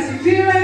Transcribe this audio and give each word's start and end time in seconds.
asifiwe. 0.00 0.54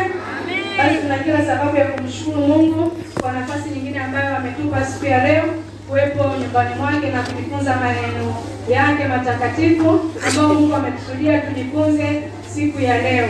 Basi 0.79 0.95
tuna 1.03 1.19
kila 1.19 1.47
sababu 1.47 1.77
ya 1.77 1.85
kumshukuru 1.85 2.47
Mungu 2.47 2.93
kwa 3.21 3.33
nafasi 3.33 3.69
nyingine 3.71 3.99
ambayo 3.99 4.37
ametupa 4.37 4.85
siku 4.85 5.07
ya 5.07 5.25
leo 5.29 5.45
kuwepo 5.89 6.25
nyumbani 6.41 6.75
mwake 6.75 7.11
na 7.11 7.23
kujifunza 7.23 7.77
maneno 7.77 8.35
yake 8.69 9.05
matakatifu 9.09 10.01
ambayo 10.29 10.49
Mungu 10.49 10.75
amekusudia 10.75 11.41
tujifunze 11.41 12.23
siku 12.55 12.81
ya 12.81 13.03
leo. 13.03 13.29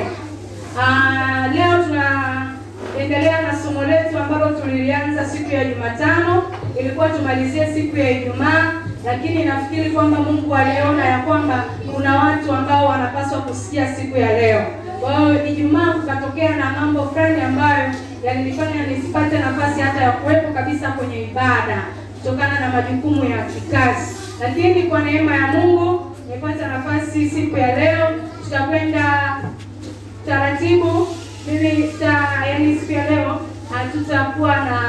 Aa, 0.78 1.48
leo 1.54 1.84
tunaendelea 1.84 3.42
na 3.42 3.58
somo 3.58 3.84
letu 3.84 4.18
ambalo 4.18 4.60
tulilianza 4.60 5.24
siku 5.24 5.54
ya 5.54 5.64
Jumatano, 5.64 6.42
ilikuwa 6.80 7.08
tumalizie 7.08 7.66
siku 7.74 7.96
ya 7.96 8.10
Ijumaa, 8.10 8.72
lakini 9.04 9.44
nafikiri 9.44 9.90
kwamba 9.90 10.18
Mungu 10.20 10.54
aliona 10.54 11.04
ya 11.04 11.18
kwamba 11.18 11.64
kuna 11.94 12.16
watu 12.16 12.52
ambao 12.52 12.86
wanapaswa 12.86 13.38
kusikia 13.40 13.94
siku 13.94 14.18
ya 14.18 14.40
leo. 14.40 14.64
Kwa 15.06 15.14
hiyo 15.18 15.46
Ijumaa 15.46 15.92
kukatokea 15.92 16.56
na 16.56 16.70
mambo 16.70 17.02
fulani 17.08 17.40
ambayo 17.42 17.90
yalinifanya 18.24 18.86
nisipate 18.86 19.38
nafasi 19.38 19.80
hata 19.80 20.00
ya 20.02 20.12
kuwepo 20.12 20.52
kabisa 20.52 20.88
kwenye 20.92 21.22
ibada 21.22 21.82
kutokana 22.18 22.60
na 22.60 22.68
majukumu 22.68 23.24
ya 23.30 23.42
kikazi, 23.44 24.16
lakini 24.40 24.82
kwa 24.82 25.00
neema 25.00 25.36
ya 25.36 25.46
Mungu 25.46 26.16
nimepata 26.28 26.68
nafasi 26.68 27.30
siku 27.30 27.56
ya 27.56 27.76
leo. 27.80 28.06
Tutakwenda 28.44 29.36
taratibu. 30.26 31.08
Mimi 31.46 31.88
ta, 32.00 32.28
yani 32.50 32.76
siku 32.78 32.92
ya 32.92 33.10
leo 33.10 33.40
hatutakuwa 33.74 34.56
na 34.56 34.80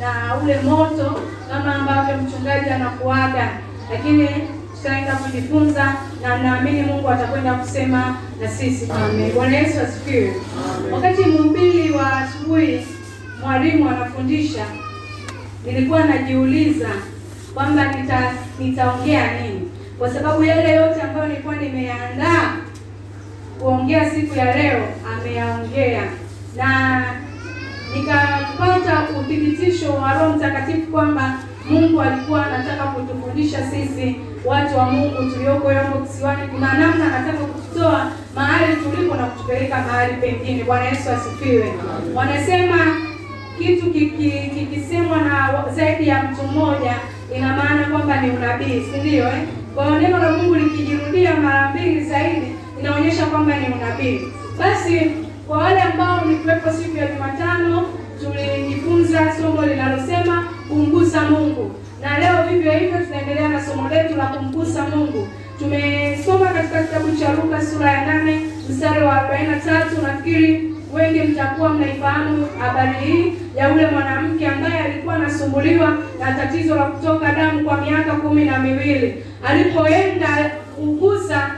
na 0.00 0.34
ule 0.42 0.60
moto 0.60 1.20
kama 1.50 1.74
ambavyo 1.74 2.16
mchungaji 2.16 2.70
anakuaga, 2.70 3.48
lakini 3.92 4.28
tutaenda 4.86 5.16
kujifunza 5.16 5.94
na 6.22 6.38
naamini 6.38 6.82
Mungu 6.82 7.08
atakwenda 7.08 7.54
kusema 7.54 8.16
na 8.40 8.48
sisi. 8.48 8.88
Amen. 8.92 9.32
Bwana 9.32 9.56
Yesu 9.58 9.80
asifiwe. 9.80 10.32
Wakati 10.92 11.24
mhubiri 11.24 11.90
wa 11.90 12.12
asubuhi 12.16 12.86
mwalimu 13.40 13.88
anafundisha, 13.88 14.66
nilikuwa 15.64 16.04
najiuliza 16.04 16.88
kwamba 17.54 17.92
nita 17.92 18.32
nitaongea 18.58 19.40
nini, 19.42 19.68
kwa 19.98 20.10
sababu 20.14 20.44
yale 20.44 20.72
yote 20.72 21.02
ambayo 21.02 21.26
nilikuwa 21.28 21.56
nimeandaa 21.56 22.52
kuongea 23.58 24.10
siku 24.10 24.38
ya 24.38 24.56
leo 24.56 24.84
ameyaongea, 25.12 26.02
na 26.56 27.02
nikapata 27.96 29.08
uthibitisho 29.20 29.92
wa 29.94 30.12
Roho 30.18 30.36
Mtakatifu 30.36 30.86
kwamba 30.92 31.38
Mungu 31.70 32.00
alikuwa 32.00 32.46
anataka 32.46 32.82
kutufundisha 32.84 33.58
sisi 33.70 34.16
watu 34.44 34.78
wa 34.78 34.84
Mungu 34.84 35.16
tulioko 35.34 35.72
Yombo 35.72 35.98
Kisiwani, 35.98 36.48
kuna 36.48 36.72
namna 36.72 37.04
anataka 37.16 37.44
kututoa 37.44 38.06
mahali 38.34 38.76
tulipo 38.76 39.14
na 39.14 39.24
kutupeleka 39.26 39.76
mahali 39.78 40.12
pengine. 40.14 40.64
Bwana 40.64 40.84
Yesu 40.84 41.10
asifiwe. 41.10 41.72
Wanasema 42.14 42.76
kitu 43.58 43.86
kiki- 43.90 44.50
kikisemwa 44.54 45.18
na 45.18 45.64
zaidi 45.76 46.08
ya 46.08 46.22
mtu 46.22 46.42
mmoja 46.42 46.94
ina 47.36 47.48
maana 47.56 47.84
kwamba 47.84 48.20
ni 48.20 48.30
unabii, 48.30 48.82
si 48.92 48.98
ndio 49.00 49.24
eh? 49.28 49.42
Kwa 49.74 49.98
neno 50.00 50.18
la 50.18 50.32
Mungu 50.32 50.54
likijirudia 50.54 51.36
mara 51.36 51.70
mbili 51.70 52.04
zaidi 52.04 52.46
inaonyesha 52.80 53.26
kwamba 53.26 53.56
ni 53.56 53.66
unabii. 53.66 54.20
Basi 54.58 55.00
kwa 55.48 55.58
wale 55.58 55.80
ambao 55.82 56.24
mlikuwepo 56.24 56.70
siku 56.70 56.96
ya 56.96 57.06
Jumatano, 57.06 57.82
tulijifunza 58.20 59.32
somo 59.40 59.66
linalosema 59.66 60.44
kumgusa 60.68 61.20
Mungu, 61.30 61.70
na 62.02 62.18
leo 62.18 62.36
vivyo 62.50 62.72
hivyo 62.72 62.98
tunaendelea 62.98 63.48
na 63.48 63.64
somo 63.64 63.88
letu 63.88 64.16
la 64.16 64.26
kumgusa 64.26 64.82
Mungu. 64.82 65.28
Tumesoma 65.58 66.46
katika 66.46 66.82
kitabu 66.82 67.16
cha 67.16 67.32
Luka 67.32 67.62
sura 67.66 67.90
ya 67.92 68.06
nane 68.06 68.40
mstari 68.70 69.04
wa 69.04 69.14
43. 69.14 70.02
Nafikiri 70.02 70.74
wengi 70.94 71.20
mtakuwa 71.20 71.68
mnaifahamu 71.68 72.46
habari 72.60 72.94
hii 73.06 73.32
ya 73.56 73.68
yule 73.68 73.86
mwanamke 73.86 74.46
ambaye 74.46 74.78
alikuwa 74.78 75.14
anasumbuliwa 75.14 75.96
na 76.20 76.32
tatizo 76.34 76.74
la 76.74 76.82
kutoka 76.84 77.32
damu 77.32 77.64
kwa 77.64 77.80
miaka 77.80 78.12
kumi 78.12 78.44
na 78.44 78.58
miwili. 78.58 79.24
Alipoenda 79.48 80.50
kugusa 80.76 81.50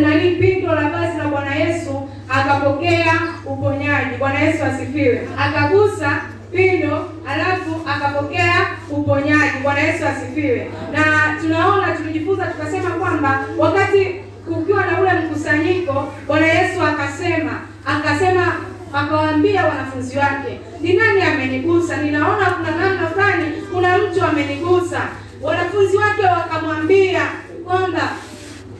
nani 0.00 0.30
pindo 0.30 0.74
la 0.74 0.88
vazi 0.88 1.18
la 1.18 1.24
Bwana 1.24 1.54
Yesu 1.54 2.08
akapokea 2.28 3.12
uponyaji. 3.46 4.16
Bwana 4.18 4.40
Yesu 4.40 4.64
asifiwe. 4.64 5.28
Akagusa 5.38 6.10
pindo 6.52 7.04
alafu 7.28 7.80
akapokea 7.88 8.66
uponyaji. 8.90 9.58
Bwana 9.62 9.80
Yesu 9.80 10.04
asifiwe. 10.06 10.70
Na 10.92 11.02
tunaona 11.40 11.92
tulijifunza 11.96 12.46
tukasema 12.46 12.90
kwamba 12.90 13.44
wakati 13.58 14.04
kukiwa 14.48 14.86
na 14.86 15.00
ule 15.00 15.10
mkusanyiko, 15.12 16.12
Bwana 16.26 16.46
Yesu 16.46 16.82
akasema 16.82 17.60
akasema 17.86 18.52
akawaambia 18.92 19.66
wanafunzi 19.66 20.18
wake, 20.18 20.60
ni 20.80 20.92
nani 20.92 21.22
amenigusa? 21.22 21.96
Ninaona 21.96 22.46
kuna 22.50 22.70
namna 22.70 23.06
fulani, 23.06 23.44
kuna 23.72 23.98
mtu 23.98 24.24
amenigusa. 24.24 25.00
Wanafunzi 25.42 25.96
wake 25.96 26.22
wakamwambia 26.22 27.22
kwamba 27.64 28.12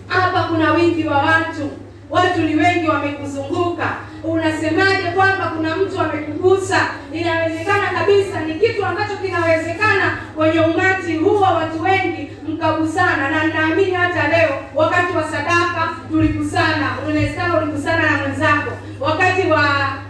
hapa 0.08 0.42
kuna 0.42 0.72
wingi 0.72 1.08
wa 1.08 1.16
watu, 1.18 1.70
watu 2.14 2.40
ni 2.40 2.54
wengi 2.56 2.88
wamekuzunguka, 2.88 3.86
unasemaje 4.24 5.02
kwamba 5.14 5.46
kuna 5.56 5.76
mtu 5.76 6.00
amekugusa? 6.00 6.80
Inawezekana 7.12 7.86
kabisa, 7.98 8.40
ni 8.40 8.54
kitu 8.54 8.84
ambacho 8.86 9.16
kinawezekana 9.16 10.18
kwenye 10.36 10.60
umati 10.60 11.16
huo 11.16 11.40
watu 11.40 11.82
wengi 11.82 12.30
mkagusana, 12.48 13.30
na 13.30 13.44
ninaamini 13.46 13.90
hata 13.90 14.28
leo 14.28 14.50
wakati 14.74 15.16
wa 15.16 15.24
sadaka 15.24 15.88
tuligusana. 16.10 16.88
Unawezekana 17.08 17.62
uligusana 17.62 18.10
na 18.10 18.16
mwenzako 18.18 18.72
wakati 19.00 19.46
wa 19.50 19.60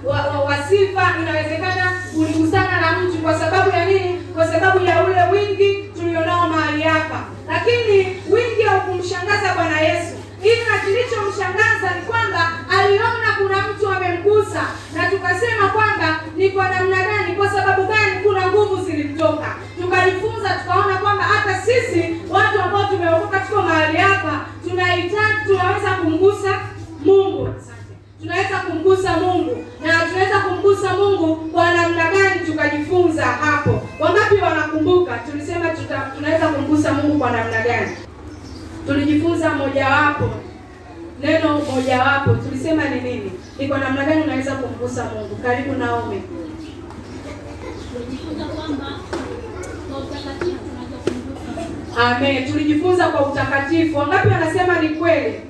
wa, 0.05 0.21
wa, 0.27 0.41
wa 0.45 0.57
sifa, 0.57 1.15
inawezekana 1.23 1.93
uligusana 2.17 2.81
na 2.81 2.99
mtu. 2.99 3.19
Kwa 3.19 3.39
sababu 3.39 3.71
ya 3.71 3.85
nini? 3.85 4.21
Kwa 4.35 4.47
sababu 4.49 4.85
ya 4.85 5.05
ule 5.05 5.23
wingi 5.41 5.85
tulionao 6.01 6.49
mahali 6.49 6.83
hapa, 6.83 7.21
lakini 7.49 7.99
wingi 8.31 8.63
haukumshangaza 8.69 9.55
Bwana 9.55 9.81
Yesu 9.81 10.15
ila 10.45 10.79
kilichomshangaza 10.85 11.95
ni 11.97 12.03
kwamba 12.07 12.51
aliona 12.79 13.29
kuna 13.39 13.69
mtu 13.69 13.89
amemgusa, 13.89 14.63
na 14.95 15.11
tukasema 15.11 15.69
kwamba 15.69 16.21
ni 16.37 16.51
kwa 16.51 16.69
namna 16.69 16.97
gani, 16.97 17.37
kwa 17.37 17.49
sababu 17.51 17.83
gani, 17.87 18.21
kuna 18.23 18.49
nguvu 18.49 18.85
zilimtoka. 18.85 19.55
Tukajifunza 19.83 20.49
tukaona 20.49 20.97
kwamba 20.97 21.23
hata 21.25 21.61
sisi 21.63 22.17
watu 22.31 22.61
ambao 22.63 22.85
tumeokoka 22.85 23.41
tuko 23.41 23.63
mahali 23.63 23.97
hapa, 23.99 24.41
tunahitaji 24.69 25.35
tunaweza 25.47 25.91
kumgusa 25.91 26.61
Mungu. 27.05 27.55
Tunaweza 28.21 28.59
kumgusa 28.59 29.17
Mungu 29.17 29.65
na 29.83 29.93
tunaweza 30.07 30.39
kumgusa 30.41 30.93
Mungu 30.93 31.37
kwa 31.37 31.71
namna 31.75 32.05
gani? 32.11 32.41
Tukajifunza 32.47 33.25
hapo. 33.27 33.83
Wangapi 34.01 34.35
wanakumbuka? 34.35 35.19
Tulisema 35.19 35.69
tuta, 35.69 36.11
tunaweza 36.17 36.49
kumgusa 36.49 36.93
Mungu 36.93 37.19
kwa 37.19 37.31
namna 37.31 37.61
gani? 37.63 37.97
Tulijifunza 38.87 39.51
mojawapo, 39.55 40.31
neno 41.23 41.61
mojawapo 41.75 42.35
tulisema 42.35 42.85
ni 42.85 43.01
nini? 43.01 43.33
Ni 43.59 43.69
kwa 43.69 43.79
namna 43.79 44.05
gani 44.05 44.23
unaweza 44.23 44.55
kumgusa 44.55 45.05
Mungu. 45.05 45.37
Karibu 45.37 45.73
Naomi. 45.73 46.23
tulijifunza 47.93 48.45
kwa 48.45 49.99
utakatifu 49.99 50.65
Amen. 51.97 52.53
Tulijifunza 52.53 53.09
kwa 53.09 53.27
utakatifu. 53.27 53.99
Wangapi 53.99 54.29
wanasema 54.29 54.81
ni 54.81 54.89
kweli? 54.89 55.41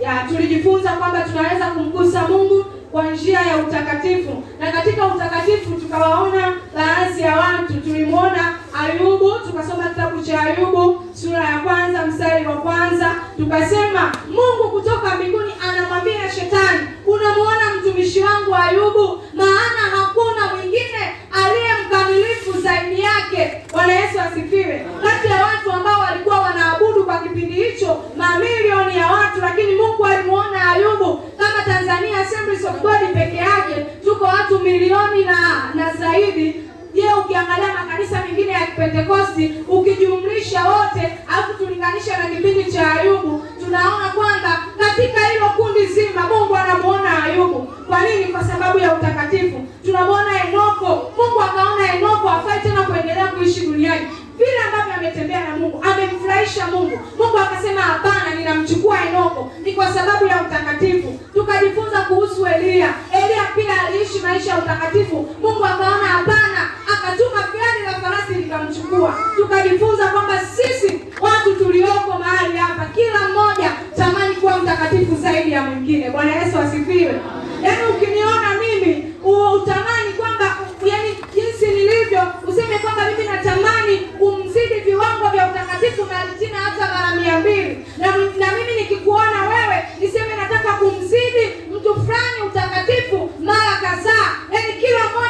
Ya, 0.00 0.24
tulijifunza 0.28 0.90
kwamba 0.92 1.20
tunaweza 1.22 1.66
kumgusa 1.66 2.28
Mungu 2.28 2.64
kwa 2.92 3.10
njia 3.10 3.40
ya 3.40 3.56
utakatifu, 3.56 4.42
na 4.60 4.72
katika 4.72 5.06
utakatifu 5.06 5.70
tukawaona 5.74 6.52
baadhi 6.74 7.22
ya 7.22 7.36
watu. 7.36 7.72
Tulimwona 7.74 8.54
Ayubu, 8.84 9.32
tukasoma 9.46 9.88
kitabu 9.88 10.22
cha 10.22 10.40
Ayubu 10.40 11.02
sura 11.20 11.44
ya 11.44 11.58
kwanza 11.58 12.06
mstari 12.06 12.46
wa 12.46 12.56
kwanza, 12.56 13.14
tukasema 13.36 14.12
Mungu 14.28 14.70
kutoka 14.70 15.14
mbinguni 15.14 15.52
anamwambia 15.68 16.30
Shetani, 16.30 16.80
unamuona 17.06 17.74
mtumishi 17.80 18.20
wangu 18.20 18.54
Ayubu, 18.54 19.22
maana 19.34 19.80
hakuna 19.96 20.54
mwingine 20.54 21.02
aliye 21.32 21.68
mkamilifu 21.86 22.60
zaidi 22.60 23.00
yake. 23.02 23.62
Bwana 23.72 23.92
Yesu 23.92 24.20
asifiwe. 24.20 24.86
Kati 25.02 25.28
ya 25.32 25.44
watu 25.44 25.72
ambao 25.72 26.00
walikuwa 26.00 26.40
wanaabudu 26.40 27.04
kwa 27.04 27.18
kipindi 27.18 27.52
hicho 27.62 28.02
mamilioni 28.16 28.96
ya 28.98 29.06
watu, 29.06 29.40
lakini 29.40 29.74
Mungu 29.74 30.06
alimuona 30.06 30.70
Ayubu. 30.72 31.16
Kama 31.38 31.62
Tanzania 31.74 32.20
Assemblies 32.20 32.64
of 32.64 32.80
God 32.82 33.14
peke 33.14 33.36
yake 33.36 33.86
tuko 34.04 34.24
watu 34.24 34.58
milioni 34.58 35.24
na 35.24 35.70
na 35.74 35.94
zaidi. 35.94 36.65
Je, 36.96 37.02
ukiangalia 37.24 37.74
makanisa 37.74 38.22
mengine 38.26 38.52
ya 38.52 38.66
Pentekosti 38.76 39.54
ukijumlisha 39.68 40.64
wote, 40.68 41.18
alafu 41.28 41.54
tulinganisha 41.58 42.18
na 42.18 42.24
kipindi 42.24 42.72
cha 42.72 42.92
Ayubu, 43.00 43.44
tunaona 43.64 44.08
kwamba 44.08 44.62
katika 44.78 45.26
hilo 45.26 45.46
kundi 45.56 45.86
zima 45.86 46.22
Mungu 46.22 46.56
anamuona 46.56 47.24
Ayubu. 47.24 47.58
Kwa 47.88 48.00
nini? 48.00 48.24
Kwa 48.24 48.44
sababu 48.44 48.78
ya 48.78 48.94
utakatifu. 48.94 49.66
Tunamwona 49.84 50.44
Enoko, 50.48 51.12
Mungu 51.16 51.40
akaona 51.42 51.94
Enoko 51.94 52.28
hafai 52.28 52.60
tena 52.60 52.82
kuendelea 52.82 53.26
kuishi 53.26 53.60
duniani 53.66 54.06
vile 54.38 54.58
ambavyo 54.66 54.94
ametembea 54.94 55.44
na 55.50 55.56
Mungu, 55.56 55.82
amemfurahisha 55.84 56.66
Mungu. 56.66 56.98
Mungu 57.18 57.38
akasema 57.38 57.80
hapana, 57.80 58.34
ninamchukua 58.34 58.98
Enoko. 59.08 59.50
Ni 59.62 59.72
kwa 59.72 59.92
sababu 59.92 60.26
ya 60.26 60.42
utakatifu. 60.42 61.18
Tukajifunza 61.34 62.00
kuhusu 62.00 62.46
Eliya. 62.46 62.94
Eliya 63.12 63.42
pia 63.54 63.82
aliishi 63.86 64.18
maisha 64.18 64.50
ya 64.50 64.58
utakatifu. 64.58 65.28
Mungu 65.42 65.64
akaona 65.64 66.06
hapana, 66.06 66.70
akatuma 67.06 67.42
gari 67.54 67.82
la 67.86 68.00
farasi 68.00 68.34
likamchukua. 68.34 69.14
Tukajifunza 69.36 70.08
kwamba 70.08 70.40
sisi 70.40 71.00
watu 71.20 71.54
tulioko 71.56 72.18
mahali 72.18 72.56
hapa, 72.58 72.84
kila 72.94 73.28
mmoja 73.28 73.70
tamani 73.96 74.34
kuwa 74.34 74.56
mtakatifu 74.58 75.16
zaidi 75.22 75.52
ya 75.52 75.62
mwingine. 75.62 76.10
Bwana 76.10 76.36
Yesu 76.36 76.58
asifiwe. 76.58 77.14
Yaani 77.62 77.82
ukiniona 77.96 78.54
mimi 78.60 79.14
uo 79.24 79.52
utamani 79.52 80.12
kwamba 80.16 80.56
yaani 80.86 81.16
jinsi 81.34 81.66
nilivyo, 81.66 82.22
useme 82.48 82.78
kwamba 82.78 83.02
mimi 83.10 83.28
natamani 83.28 83.96
kumzidi 83.98 84.74
viwango 84.84 85.28
vya 85.28 85.46
utakatifu 85.50 86.04
mara 86.04 86.26
tena 86.38 86.58
hata 86.58 86.94
mara 86.94 87.20
mia 87.20 87.40
mbili 87.40 87.86
na, 87.98 88.06
na 88.16 88.52
mimi 88.56 88.80
nikikuona 88.80 89.48
wewe 89.48 89.84
niseme 90.00 90.36
nataka 90.36 90.72
kumzidi 90.72 91.44
mtu 91.70 91.94
fulani 91.94 92.38
utakatifu 92.50 93.30
mara 93.40 93.76
kadhaa. 93.80 94.28
Yaani 94.52 94.72
kila 94.80 94.98
mmoja 95.10 95.26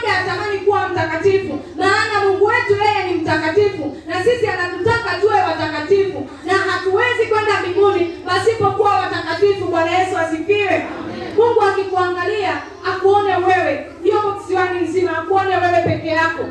mtakatifu, 1.00 1.58
maana 1.76 2.24
Mungu 2.28 2.44
wetu 2.44 2.72
yeye 2.84 3.12
ni 3.12 3.20
mtakatifu 3.22 3.96
na 4.06 4.24
sisi 4.24 4.46
anatutaka 4.46 5.20
tuwe 5.20 5.34
watakatifu, 5.42 6.28
na 6.44 6.52
hatuwezi 6.54 7.26
kwenda 7.26 7.52
mbinguni 7.60 8.04
pasipokuwa 8.04 8.90
watakatifu. 8.96 9.64
Bwana 9.66 9.98
Yesu 9.98 10.18
asifiwe. 10.18 10.86
Mungu 11.36 11.60
akikuangalia 11.62 12.58
akuone 12.88 13.36
wewe 13.36 13.86
yuko 14.04 14.32
kisiwani 14.32 14.80
nzima, 14.80 15.18
akuone 15.18 15.56
wewe 15.56 15.82
peke 15.86 16.08
yako, 16.08 16.44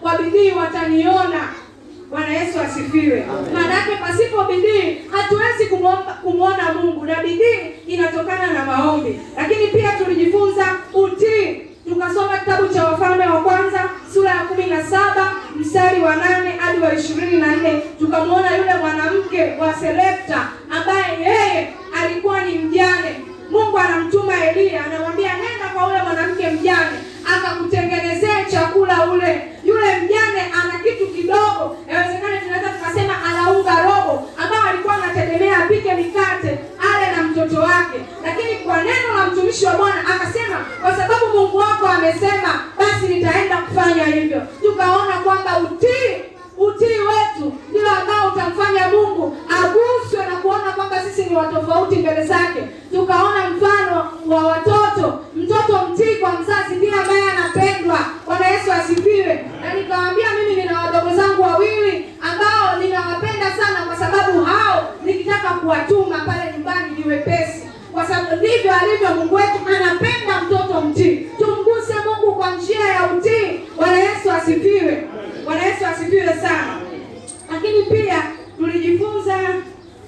kwa 0.00 0.18
bidii 0.18 0.50
wataniona. 0.50 1.48
Bwana 2.10 2.28
Yesu 2.34 2.60
asifiwe. 2.60 3.26
Maanake 3.54 3.96
pasipo 4.00 4.44
bidii 4.44 4.98
hatuwezi 5.10 5.66
kumwona 6.22 6.72
Mungu, 6.74 7.04
na 7.04 7.22
bidii 7.22 7.58
inatokana 7.86 8.46
na 8.52 8.64
maombi. 8.66 9.20
Lakini 9.36 9.66
pia 9.66 9.92
tulijifunza 9.92 10.66
utii. 10.94 11.62
Tukasoma 11.88 12.38
kitabu 12.38 12.68
cha 12.74 12.84
Wafalme 12.84 13.26
wa 13.26 13.40
kwanza 13.42 13.90
sura 14.14 14.30
ya 14.30 14.36
kumi 14.36 14.66
na 14.66 14.84
saba 14.84 15.32
mstari 15.56 16.00
wa 16.02 16.16
nane 16.16 16.50
hadi 16.50 16.78
wa 16.80 16.94
ishirini 16.94 17.36
na 17.40 17.56
nne 17.56 17.82
tukamwona 17.98 18.56
yule 18.56 18.74
mwanamke 18.74 19.42
wa 19.60 19.74
Selepta 19.74 20.48
ambaye 20.70 21.20
yeye 21.20 21.68
alikuwa 22.02 22.44
ni 22.44 22.58
mjane. 22.58 23.20
Mungu 23.50 23.78
anamtuma 23.78 24.44
Eliya, 24.44 24.84
anamwambia 24.86 25.32
nenda 25.34 25.68
kwa 25.74 25.88
yule 25.88 26.02
mwanamke 26.02 26.50
mjane 26.50 26.96
akakutengenezea 27.36 28.44
chakula 28.50 29.10
ule. 29.10 29.42
Yule 29.98 30.06
mjane 30.06 30.42
ana 30.62 30.78
kitu 30.84 31.06
kidogo, 31.06 31.76
inawezekana 31.90 32.38
tunaweza 32.40 32.68
tukasema 32.70 33.14
ana 33.24 33.50
unga 33.50 33.82
robo, 33.82 34.30
ambao 34.36 34.62
alikuwa 34.68 34.94
anategemea 34.94 35.58
apike 35.64 35.94
mikate 35.94 36.58
ale 36.94 37.16
na 37.16 37.22
mtoto 37.22 37.60
wake, 37.60 37.98
lakini 38.24 38.54
kwa 38.58 38.76
neno 38.82 39.14
la 39.16 39.26
mtumishi 39.26 39.66
wa 39.66 39.72
Bwana 39.74 40.00
akasema, 40.14 40.56
kwa 40.82 40.96
sababu 40.96 41.26
Mungu 41.38 41.56
wako 41.56 41.86
amesema, 41.86 42.60
basi 42.78 43.06
nitaenda 43.14 43.56
kufanya 43.56 44.04
hivyo. 44.04 44.42
Tukaona 44.62 45.12
kwamba 45.24 45.58
utii 45.58 46.14
utii 46.58 46.84
wetu 46.98 47.52
ndio 47.70 47.90
ambao 47.90 48.28
utamfanya 48.32 48.88
Mungu 48.88 49.36
aguswe 49.58 50.26
na 50.26 50.36
kuona 50.36 50.72
kwamba 50.72 51.02
sisi 51.02 51.30
ni 51.30 51.36
watofauti 51.36 51.96
mbele 51.96 52.26
zake. 52.26 52.60
Tukaona 52.92 53.50
mfano 53.50 54.06
wa 54.26 54.44
watoto, 54.46 55.18
mtoto 55.36 55.86
mtii 55.92 56.14
kwa 56.14 56.32
mzazi 56.32 56.74
ndiye 56.76 56.92
ambaye 56.92 57.22
anapendwa. 57.30 57.98
Bwana 58.26 58.48
Yesu 58.48 58.72
asifiwe. 58.72 59.44
Na 59.64 59.74
nikawaambia 59.74 60.26
mimi 60.40 60.62
nina 60.62 60.80
wadogo 60.80 61.16
zangu 61.16 61.42
wawili 61.42 62.04
ambao 62.20 62.78
ninawapenda 62.82 63.46
sana, 63.56 63.86
kwa 63.86 63.96
sababu 63.96 64.44
hao 64.44 64.88
nikitaka 65.04 65.48
kuwatuma 65.48 66.18
pale 66.18 66.52
nyumbani 66.52 66.90
ni 66.98 67.04
wepesi, 67.10 67.62
kwa 67.92 68.06
sababu 68.06 68.36
ndivyo 68.36 68.72
alivyo 68.82 69.08
Mungu 69.16 69.34
wetu, 69.34 69.58
anapenda 69.76 70.40
mtoto 70.46 70.80
mtii. 70.80 71.16
Tumguse 71.38 71.94
Mungu 72.06 72.34
kwa 72.36 72.50
njia 72.50 72.80
ya 72.88 73.02
utii. 73.16 73.60
Bwana 73.76 73.98
Yesu 73.98 74.32
asifiwe. 74.32 75.08
Bwana 75.48 75.64
Yesu 75.66 75.86
asifiwe 75.86 76.34
sana. 76.34 76.76
Lakini 77.52 77.82
pia 77.82 78.22
tulijifunza 78.58 79.38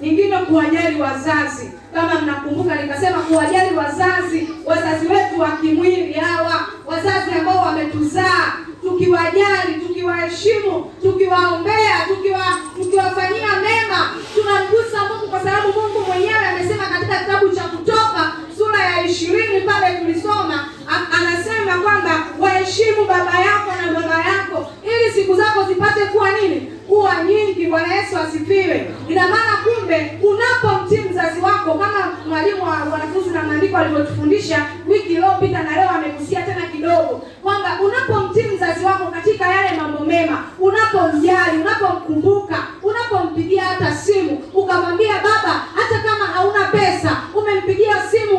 nyingine, 0.01 0.37
kuwajali 0.37 1.01
wazazi. 1.01 1.71
Kama 1.93 2.21
mnakumbuka, 2.21 2.75
nikasema 2.75 3.17
kuwajali 3.17 3.75
wazazi, 3.77 4.49
wazazi 4.65 5.07
wetu 5.07 5.39
wa 5.39 5.51
kimwili 5.51 6.13
hawa, 6.13 6.67
wazazi 6.85 7.31
ambao 7.39 7.65
wametuzaa, 7.65 8.53
tukiwajali, 8.81 9.73
tukiwaheshimu, 9.87 10.91
tukiwaombea, 11.01 11.95
tukiwa 12.07 12.45
tukiwafanyia 12.75 13.47
mema, 13.47 14.09
tunamgusa 14.35 14.99
Mungu, 15.09 15.27
kwa 15.27 15.39
sababu 15.39 15.67
Mungu 15.67 15.99
mwenyewe 16.07 16.39
amesema 16.49 16.83
katika 16.85 17.19
kitabu 17.19 17.49
cha 17.55 17.63
Kutoka 17.63 18.31
sura 18.61 18.79
ya 18.85 19.05
ishirini 19.05 19.61
pale 19.61 19.97
tulisoma, 19.99 20.65
anasema 21.11 21.77
kwamba 21.83 22.23
waheshimu 22.39 23.05
baba 23.07 23.39
yako 23.39 23.71
na 23.81 23.91
mama 23.99 24.15
yako 24.29 24.71
ili 24.83 25.11
siku 25.13 25.35
zako 25.35 25.63
zipate 25.63 26.05
kuwa 26.05 26.31
nini? 26.31 26.71
Kuwa 26.87 27.23
nyingi. 27.23 27.67
Bwana 27.67 27.95
Yesu 27.95 28.17
asifiwe. 28.17 28.91
Ina 29.09 29.27
maana 29.27 29.57
kumbe, 29.63 30.19
unapomtii 30.23 31.09
mzazi 31.09 31.39
wako, 31.41 31.73
kama 31.73 32.17
mwalimu 32.27 32.63
wa 32.63 32.69
wanafunzi 32.69 33.29
na 33.29 33.43
maandiko 33.43 33.77
alivyotufundisha 33.77 34.65
wiki 34.87 35.07
iliyopita 35.07 35.63
na 35.63 35.71
leo 35.75 35.89
amegusia 35.89 36.41
tena 36.41 36.61
kidogo, 36.71 37.21
kwamba 37.43 37.79
unapomtii 37.83 38.43
mzazi 38.55 38.85
wako 38.85 39.05
katika 39.11 39.47
yale 39.47 39.77
mambo 39.81 40.05
mema, 40.05 40.43
unapomjali, 40.59 41.57
unapomkumbuka, 41.61 42.57
unapompigia 42.83 43.63
hata 43.63 43.95
simu 43.95 44.43
ukamwambia 44.53 45.13
baba, 45.13 45.65
hata 45.75 45.99
kama 46.09 46.25
hauna 46.25 46.65
pesa, 46.67 47.17
umempigia 47.35 47.95
simu 48.11 48.37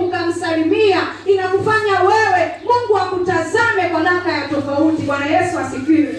ukamsalimia, 0.52 1.02
inakufanya 1.26 2.00
wewe 2.00 2.50
Mungu 2.64 2.99
akutazame 3.02 3.88
kwa 3.90 4.00
namna 4.02 4.32
ya 4.32 4.49
tofauti. 4.49 5.02
Bwana 5.02 5.26
Yesu 5.26 5.59
asifiwe. 5.59 6.14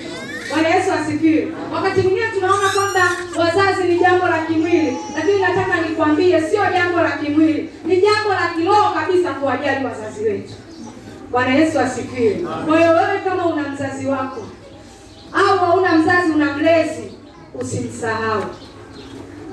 Bwana 0.54 0.70
Yesu 0.70 0.92
asifiwe. 0.92 1.48
Wakati 1.74 2.02
mwingine 2.02 2.28
tunaona 2.34 2.70
kwamba 2.70 3.02
wazazi 3.38 3.84
ni 3.88 4.00
jambo 4.00 4.28
la 4.28 4.46
kimwili, 4.46 4.98
lakini 5.16 5.42
nataka 5.42 5.82
nikwambie 5.82 6.42
sio 6.42 6.62
jambo 6.74 7.02
la 7.02 7.12
kimwili, 7.12 7.70
ni 7.86 8.02
jambo 8.02 8.30
la 8.30 8.52
kiroho 8.58 8.94
kabisa 8.94 9.34
kuwajali 9.34 9.86
wazazi 9.86 10.24
wetu. 10.24 10.54
Bwana 11.32 11.54
Yesu 11.56 11.80
asifiwe. 11.80 12.36
Kwa 12.68 12.78
hiyo 12.80 12.90
wewe 12.92 13.20
kama 13.26 13.46
una 13.46 13.70
mzazi 13.70 14.06
wako 14.08 14.42
au 15.34 15.58
hauna 15.58 15.96
mzazi, 15.96 16.32
una 16.32 16.54
mlezi, 16.58 17.14
usimsahau. 17.62 18.44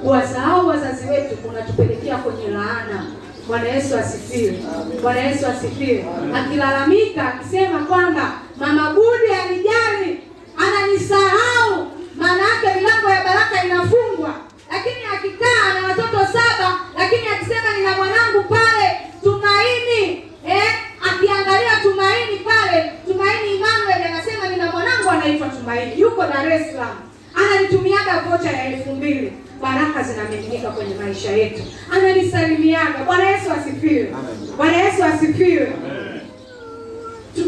Kuwasahau 0.02 0.66
wazazi 0.68 1.08
wetu 1.08 1.36
kunatupelekea 1.36 2.16
kwenye 2.16 2.48
laana. 2.48 3.06
Bwana 3.50 3.68
Yesu 3.68 3.96
asifiwe. 3.98 4.58
Bwana 5.02 5.20
Yesu 5.20 5.46
asifiwe. 5.46 6.04
Akilalamika 6.34 7.34
akisema 7.34 7.78
kwamba 7.78 8.32
mama 8.56 8.90
Budi 8.94 9.32
alijali, 9.42 10.20
ananisahau, 10.56 11.86
maana 12.16 12.42
yake 12.42 12.80
milango 12.80 13.08
ya 13.10 13.24
baraka 13.24 13.64
inafungwa. 13.64 14.34
Lakini 14.72 15.02
akikaa 15.14 15.80
na 15.80 15.88
watoto 15.88 16.18
saba, 16.32 16.78
lakini 16.98 17.28
akisema 17.28 17.76
nina 17.78 17.96
mwanangu 17.96 18.42
pale 18.48 19.00
Tumaini, 19.22 20.24
eh, 20.48 20.74
akiangalia 21.10 21.76
Tumaini 21.82 22.36
pale, 22.38 22.92
Tumaini 23.06 23.54
Emmanuel 23.56 24.02
anasema 24.12 24.48
nina 24.48 24.70
mwanangu 24.72 25.10
anaitwa 25.10 25.48
Tumaini, 25.48 26.00
yuko 26.00 26.22
Dar 26.26 26.52
es 26.52 26.66
Salaam, 26.72 26.96
ananitumiaga 27.34 28.20
vocha 28.30 28.50
ya 28.50 28.64
elfu 28.66 28.92
mbili 28.92 29.32
baraka 29.62 30.02
zinamiminika 30.02 30.70
kwenye 30.70 30.94
maisha 30.94 31.30
yetu, 31.30 31.62
ananisalimiaga. 31.92 33.04
Bwana 33.06 33.30
Yesu 33.30 33.52
asifiwe. 33.52 34.14
Bwana 34.56 34.76
Yesu 34.76 35.04
asifiwe. 35.04 35.72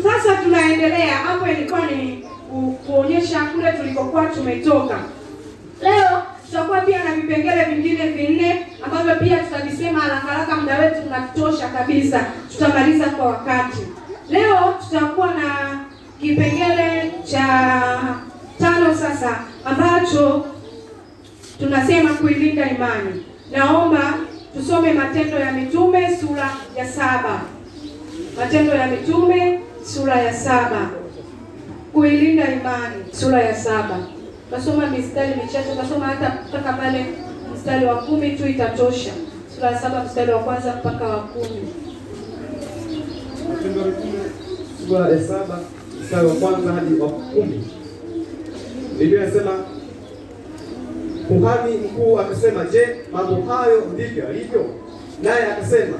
Sasa 0.02 0.36
tunaendelea 0.42 1.16
hapo, 1.16 1.46
ilikuwa 1.48 1.80
ni 1.86 2.24
kuonyesha 2.86 3.44
kule 3.44 3.72
tulikokuwa 3.72 4.26
tumetoka. 4.26 4.98
Leo 5.82 6.22
tutakuwa 6.46 6.80
pia 6.80 7.04
na 7.04 7.14
vipengele 7.14 7.64
vingine 7.64 8.06
vinne 8.08 8.66
ambavyo 8.84 9.16
pia 9.16 9.38
tutavisema 9.38 10.00
haraka 10.00 10.26
haraka, 10.26 10.56
muda 10.56 10.78
wetu 10.78 10.96
unatosha 11.06 11.68
kabisa, 11.68 12.24
tutamaliza 12.52 13.06
kwa 13.06 13.26
wakati. 13.26 13.78
Leo 14.28 14.74
tutakuwa 14.84 15.26
na 15.34 15.80
kipengele 16.20 17.12
cha 17.24 17.44
tano 18.62 18.94
sasa 18.94 19.38
ambacho 19.64 20.44
tunasema 21.58 22.14
kuilinda 22.14 22.70
imani. 22.70 23.22
Naomba 23.52 24.14
tusome 24.56 24.92
Matendo 24.92 25.38
ya 25.38 25.52
Mitume 25.52 26.16
sura 26.20 26.50
ya 26.76 26.86
saba. 26.88 27.40
Matendo 28.36 28.74
ya 28.74 28.86
Mitume 28.86 29.60
sura 29.84 30.14
ya 30.22 30.34
saba. 30.34 30.90
Kuilinda 31.92 32.52
imani 32.52 33.04
sura 33.12 33.42
ya 33.42 33.54
saba. 33.56 33.98
Tasoma 34.50 34.86
mistari 34.86 35.34
michache, 35.34 35.76
tasoma 35.76 36.06
hata 36.06 36.38
mpaka 36.48 36.72
pale 36.72 37.06
mstari 37.54 37.86
wa 37.86 37.94
kumi 37.96 38.30
tu 38.30 38.46
itatosha. 38.48 39.10
Sura 39.54 39.70
ya 39.70 39.78
saba 39.80 40.04
mstari 40.04 40.32
wa 40.32 40.38
kwanza 40.38 40.74
mpaka 40.76 41.06
wa 41.08 41.16
kumi. 41.22 41.68
Matendo 43.48 43.80
ya 43.80 43.86
Mitume 43.86 44.24
sura 44.86 45.08
ya 45.08 45.22
saba 45.28 45.60
mstari 46.02 46.26
wa 46.26 46.34
kwanza 46.34 46.72
hadi 46.72 46.94
wa 47.00 47.08
kumi. 47.08 47.81
Biblia 48.98 49.22
inasema 49.22 49.50
kuhani 51.28 51.76
mkuu 51.76 52.20
akasema, 52.20 52.64
je, 52.64 52.88
mambo 53.12 53.52
hayo 53.52 53.82
ndivyo 53.94 54.28
alivyo? 54.28 54.64
Naye 55.22 55.42
akasema, 55.52 55.96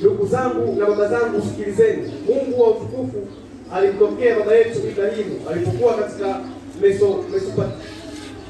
ndugu 0.00 0.26
zangu 0.26 0.80
na 0.80 0.86
baba 0.86 1.08
zangu, 1.08 1.42
sikilizeni. 1.42 2.12
Mungu 2.28 2.62
wa 2.62 2.70
utukufu 2.70 3.26
alimtokea 3.74 4.38
baba 4.38 4.54
yetu 4.54 4.78
Ibrahimu 4.88 5.34
alipokuwa 5.50 5.94
katika 5.94 6.40
Meso, 6.80 7.24
Mesopa- 7.32 7.70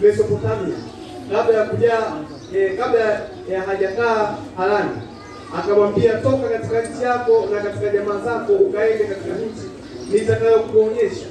Mesopotamia 0.03 0.75
kabla 1.33 1.59
ya 1.59 1.65
kujaa 1.65 2.17
eh, 2.57 2.79
kabla 2.79 3.01
ya 3.51 3.63
hajakaa 3.67 4.37
Harani 4.57 4.91
akamwambia 5.59 6.13
toka 6.15 6.49
katika 6.49 6.83
nchi 6.83 7.03
yako 7.05 7.47
na 7.55 7.61
katika 7.63 7.89
jamaa 7.93 8.25
zako 8.25 8.53
ukaende 8.53 9.05
katika 9.05 9.35
nchi 9.35 9.67
nitakayokuonyesha. 10.13 11.27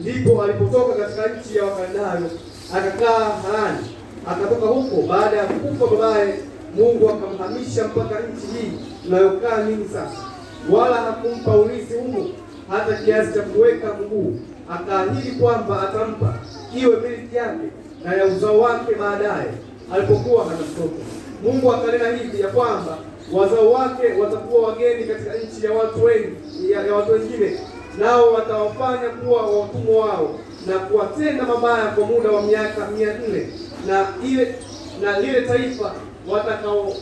Ndipo 0.00 0.42
alipotoka 0.42 0.94
katika 0.94 1.26
nchi 1.26 1.56
ya 1.58 1.64
Wakaldayo 1.64 2.30
akakaa 2.74 3.24
Harani. 3.42 3.86
Akatoka 4.26 4.66
huko 4.66 5.02
baada 5.08 5.36
ya 5.36 5.44
kufa 5.44 5.86
babaye, 5.96 6.34
Mungu 6.76 7.08
akamhamisha 7.10 7.84
mpaka 7.84 8.14
nchi 8.20 8.46
hii 8.46 8.72
tunayokaa 9.04 9.64
nini 9.64 9.84
sasa, 9.88 10.22
wala 10.70 10.96
hakumpa 10.96 11.56
urithi 11.56 11.94
humo 11.94 12.26
hata 12.68 12.96
kiasi 12.96 13.34
cha 13.34 13.42
kuweka 13.42 13.94
mguu. 13.94 14.36
Akaahidi 14.70 15.30
kwamba 15.30 15.88
atampa 15.88 16.34
iwe 16.76 16.96
milki 16.96 17.36
yake 17.36 17.66
na 18.04 18.14
ya 18.14 18.24
uzao 18.26 18.60
wake 18.60 18.94
baadaye, 18.94 19.50
alipokuwa 19.94 20.44
hana 20.44 20.56
mtoto. 20.72 20.94
Mungu 21.42 21.72
akanena 21.72 22.08
hivi 22.16 22.40
ya 22.40 22.48
kwamba 22.48 22.98
wazao 23.32 23.72
wake 23.72 24.12
watakuwa 24.20 24.68
wageni 24.68 25.04
katika 25.04 25.30
nchi 25.34 25.66
ya 25.66 25.72
watu 25.72 26.04
wengi 26.04 26.70
ya, 26.70 26.86
ya 26.86 26.94
watu 26.94 27.12
wengine, 27.12 27.58
nao 27.98 28.32
watawafanya 28.32 29.08
kuwa 29.08 29.42
watumwa 29.42 30.06
wao 30.06 30.38
na 30.66 30.78
kuwatenda 30.78 31.44
mabaya 31.44 31.86
kwa 31.86 32.06
muda 32.06 32.30
wa 32.30 32.42
miaka 32.42 32.86
mia 32.86 33.14
nne 33.18 33.48
na 33.86 34.06
ile 34.24 34.54
na 35.02 35.18
lile 35.20 35.42
taifa 35.42 35.92
watakao 36.28 36.92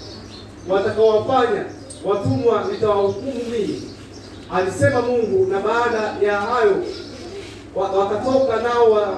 watakaowafanya 0.68 1.64
watumwa 2.04 2.64
nitawahukumu 2.72 3.32
mimi, 3.50 3.82
alisema 4.54 5.02
Mungu. 5.02 5.46
Na 5.52 5.60
baada 5.60 6.26
ya 6.26 6.40
hayo 6.40 6.76
wa- 7.74 7.88
watatoka 7.90 8.56
nao 8.62 8.90
wa, 8.90 9.14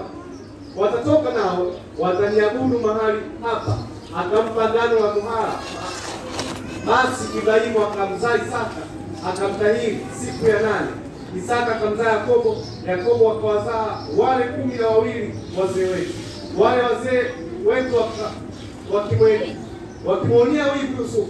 watatoka 0.76 1.30
nao 1.32 1.72
wataniabudu 1.98 2.78
mahali 2.78 3.18
hapa. 3.42 3.78
Akampa 4.18 4.64
agano 4.64 4.94
la 5.00 5.12
tohara. 5.14 5.52
Basi 6.86 7.38
Ibrahimu 7.38 7.82
akamzaa 7.82 8.36
Isaka, 8.36 8.70
akamtahiri 9.28 9.98
siku 10.20 10.46
ya 10.46 10.60
nane. 10.60 10.90
Isaka 11.38 11.76
akamzaa 11.76 12.12
Yakobo, 12.12 12.56
Yakobo 12.86 13.30
akawazaa 13.32 14.06
wale 14.18 14.44
kumi 14.44 14.74
na 14.74 14.86
wawili 14.86 15.34
wazee 15.60 15.84
wetu. 15.84 16.12
Wale 16.58 16.82
wazee 16.82 17.22
wetu 17.66 17.96
waka- 17.96 18.32
wakimwonia 18.94 19.56
wakimwonea 20.06 20.72
wivu 20.72 21.02
Yusufu, 21.02 21.28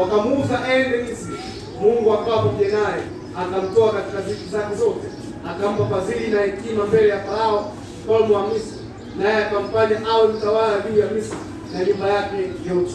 wakamuuza 0.00 0.60
ende 0.74 0.96
Misri. 1.02 1.36
Mungu 1.80 2.12
akawa 2.14 2.36
pamoja 2.42 2.68
naye, 2.68 3.02
akamtoa 3.38 3.92
katika 3.92 4.22
ziki 4.22 4.50
zake 4.50 4.74
zote, 4.74 5.08
akampa 5.50 5.86
fadhili 5.86 6.28
na 6.34 6.40
hekima 6.40 6.84
mbele 6.86 7.08
ya 7.08 7.20
Farao 7.20 7.72
mfalme 8.04 8.34
wa 8.34 8.46
Misri, 8.48 8.78
naye 9.18 9.44
akamfanya 9.44 10.06
awe 10.10 10.28
mtawala 10.28 10.80
juu 10.80 11.00
ya 11.00 11.06
Misri 11.06 11.36
na 11.72 11.84
nyumba 11.84 12.08
yake 12.08 12.36
yote. 12.68 12.94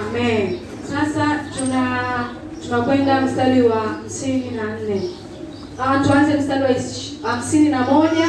Amen. 0.00 0.58
Sasa 0.90 1.40
tuna 1.58 2.00
tunakwenda 2.64 3.20
mstari 3.20 3.62
wa 3.62 3.76
hamsini 3.80 4.50
na 4.50 4.78
nne. 4.80 5.10
Ah, 5.78 5.98
tuanze 6.04 6.34
mstari 6.34 6.62
wa 6.62 7.30
hamsini 7.30 7.68
na 7.68 7.80
moja 7.82 8.28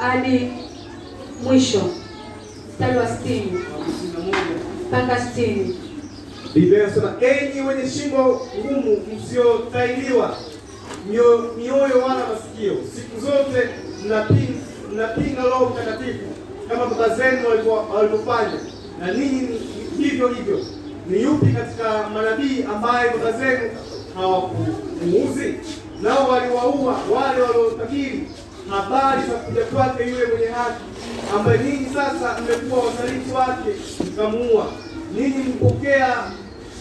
hadi 0.00 0.50
mwisho 1.44 1.80
mstari 2.72 2.98
wa 2.98 3.08
sitini 3.08 3.58
mpaka 4.88 5.20
sitini. 5.20 5.76
Biblia 6.54 6.82
inasema 6.82 7.12
enyi 7.20 7.60
wenye 7.68 7.90
shingo 7.90 8.48
ngumu, 8.58 8.96
msiotahiriwa 9.16 10.36
mioyo 11.56 11.98
wala 12.08 12.26
masikio, 12.28 12.74
siku 12.94 13.20
zote 13.20 13.68
mnapinga 14.92 15.42
Roho 15.42 15.66
Mtakatifu 15.74 16.24
kama 16.68 16.86
baba 16.86 17.16
zenu 17.16 17.38
walivyofanya, 17.94 18.60
na 19.00 19.12
ninyi 19.12 19.48
hivyo 19.98 20.28
hivyo. 20.28 20.58
Ni 21.08 21.22
yupi 21.22 21.46
katika 21.52 22.08
manabii 22.14 22.62
ambaye 22.74 23.10
baba 23.10 23.32
zenu 23.32 23.70
hawakumuuzi? 24.14 25.54
Nao 26.02 26.28
waliwaua 26.28 26.96
wale 27.14 27.42
waliotabiri 27.42 28.28
habari 28.70 29.20
za 29.30 29.34
kuja 29.36 29.64
kwake 29.64 30.02
yule 30.10 30.26
mwenye 30.26 30.46
haki, 30.46 30.82
ambaye 31.36 31.58
ninyi 31.58 31.86
sasa 31.94 32.40
mmekuwa 32.40 32.84
wasaliti 32.86 33.32
wake 33.32 33.70
mkamuua. 34.12 34.66
Ninyi 35.14 35.38
mpokea 35.44 36.16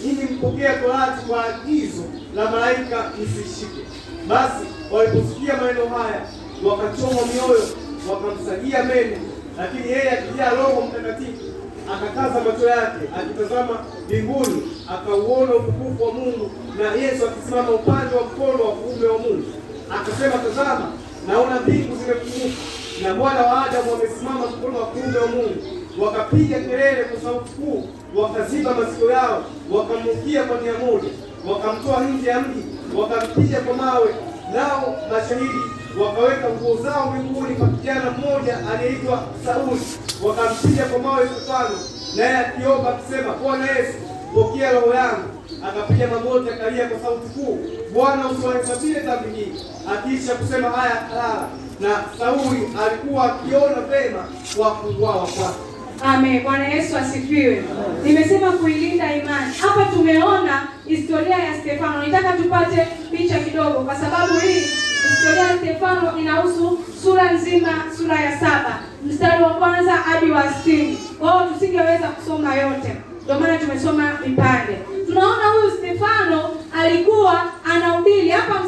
ninyi 0.03 0.23
mpokea 0.23 0.73
Torati 0.75 1.25
kwa 1.27 1.45
agizo 1.45 2.03
la 2.35 2.51
malaika 2.51 3.11
msishike. 3.23 3.81
Basi 4.27 4.65
waliposikia 4.91 5.57
maneno 5.57 5.85
haya, 5.85 6.21
wakachomwa 6.65 7.23
mioyo, 7.25 7.63
wakamsagia 8.11 8.83
meno. 8.83 9.17
Lakini 9.57 9.87
yeye 9.91 10.11
akijaa 10.11 10.49
Roho 10.49 10.81
Mtakatifu 10.81 11.44
akakaza 11.93 12.39
macho 12.41 12.67
yake 12.69 13.05
akitazama 13.19 13.77
mbinguni, 14.05 14.61
akauona 14.89 15.55
utukufu 15.55 16.03
wa 16.03 16.13
Mungu 16.13 16.51
na 16.77 16.91
Yesu 17.01 17.25
akisimama 17.27 17.69
upande 17.71 18.15
wa 18.15 18.23
mkono 18.23 18.63
wa 18.63 18.71
kuume 18.75 19.05
wa 19.07 19.17
Mungu. 19.17 19.43
Akasema, 19.91 20.37
tazama, 20.37 20.91
naona 21.27 21.59
mbingu 21.61 21.95
zimefunguka 21.95 22.61
na 23.03 23.15
mwana 23.15 23.41
wa 23.41 23.65
Adamu 23.65 23.91
wamesimama 23.91 24.47
mkono 24.47 24.79
wa 24.79 24.85
kuume 24.85 25.17
wa 25.17 25.27
Mungu. 25.27 25.55
Wakapiga 26.01 26.59
kelele 26.59 27.03
kwa 27.03 27.21
sauti 27.21 27.51
kuu, 27.51 27.83
wakaziba 28.15 28.73
masikio 28.73 29.11
yao, 29.11 29.43
wakamrukia 29.71 30.43
kwa 30.43 30.57
nia 30.61 30.73
moja, 30.73 31.09
wakamtoa 31.49 31.99
nje 32.03 32.29
ya 32.29 32.39
mji, 32.39 32.63
wakampiga 32.97 33.59
kwa 33.61 33.73
mawe. 33.77 34.15
Nao 34.55 34.95
mashahidi 35.11 35.61
wakaweka 35.99 36.49
nguo 36.49 36.77
zao 36.83 37.11
mbinguni 37.11 37.55
kwa 37.55 37.67
kijana 37.67 38.11
mmoja 38.11 38.57
aliyeitwa 38.73 39.23
Sauli, 39.45 39.81
wakampiga 40.23 40.83
kwa 40.85 40.99
mawe 40.99 41.27
Stefano, 41.27 41.75
naye 42.15 42.37
akiomba 42.37 42.89
akisema, 42.97 43.33
Bwana 43.33 43.65
Yesu, 43.71 43.93
pokea 44.33 44.71
roho 44.71 44.93
yangu. 44.93 45.29
Akapiga 45.67 46.07
magoti 46.07 46.49
akalia 46.49 46.87
kwa 46.89 46.99
sauti 46.99 47.29
kuu, 47.29 47.59
Bwana 47.93 48.27
usiwahesabie 48.29 48.99
dhambi 48.99 49.29
hii. 49.39 49.51
Akiisha 49.93 50.35
kusema 50.35 50.69
haya 50.69 51.01
akalala, 51.01 51.47
na 51.79 51.89
Sauli 52.19 52.67
alikuwa 52.85 53.23
akiona 53.35 53.81
vema 53.81 54.23
kwa 54.57 54.71
kuuawa 54.75 55.27
kwake. 55.27 55.59
Amen. 56.03 56.43
Bwana 56.43 56.67
Yesu 56.67 56.97
asifiwe. 56.97 57.63
Nimesema 58.03 58.51
kuilinda 58.51 59.15
imani. 59.15 59.53
Hapa 59.61 59.85
tumeona 59.85 60.67
historia 60.85 61.37
ya 61.37 61.59
Stefano. 61.61 62.03
Nitaka 62.05 62.33
tupate 62.33 62.87
picha 63.11 63.39
kidogo, 63.39 63.79
kwa 63.79 63.95
sababu 63.95 64.33
hii 64.39 64.61
historia 65.09 65.43
ya 65.47 65.57
Stefano 65.57 66.17
inahusu 66.19 66.79
sura 67.03 67.31
nzima, 67.31 67.83
sura 67.97 68.15
ya 68.21 68.39
saba 68.39 68.79
mstari 69.05 69.43
wa 69.43 69.49
kwanza 69.49 69.91
hadi 69.91 70.31
wa 70.31 70.53
sitini. 70.53 70.97
Hiyo 71.19 71.47
tusingeweza 71.53 72.07
kusoma 72.07 72.55
yote, 72.55 72.95
ndio 73.23 73.39
maana 73.39 73.57
tumesoma 73.57 74.11
vipande. 74.25 74.77
Tunaona 75.07 75.43
huyu 75.47 75.71
Stefano 75.77 76.49
alikuwa 76.81 77.43
anahubiri 77.65 78.29
hapa 78.29 78.65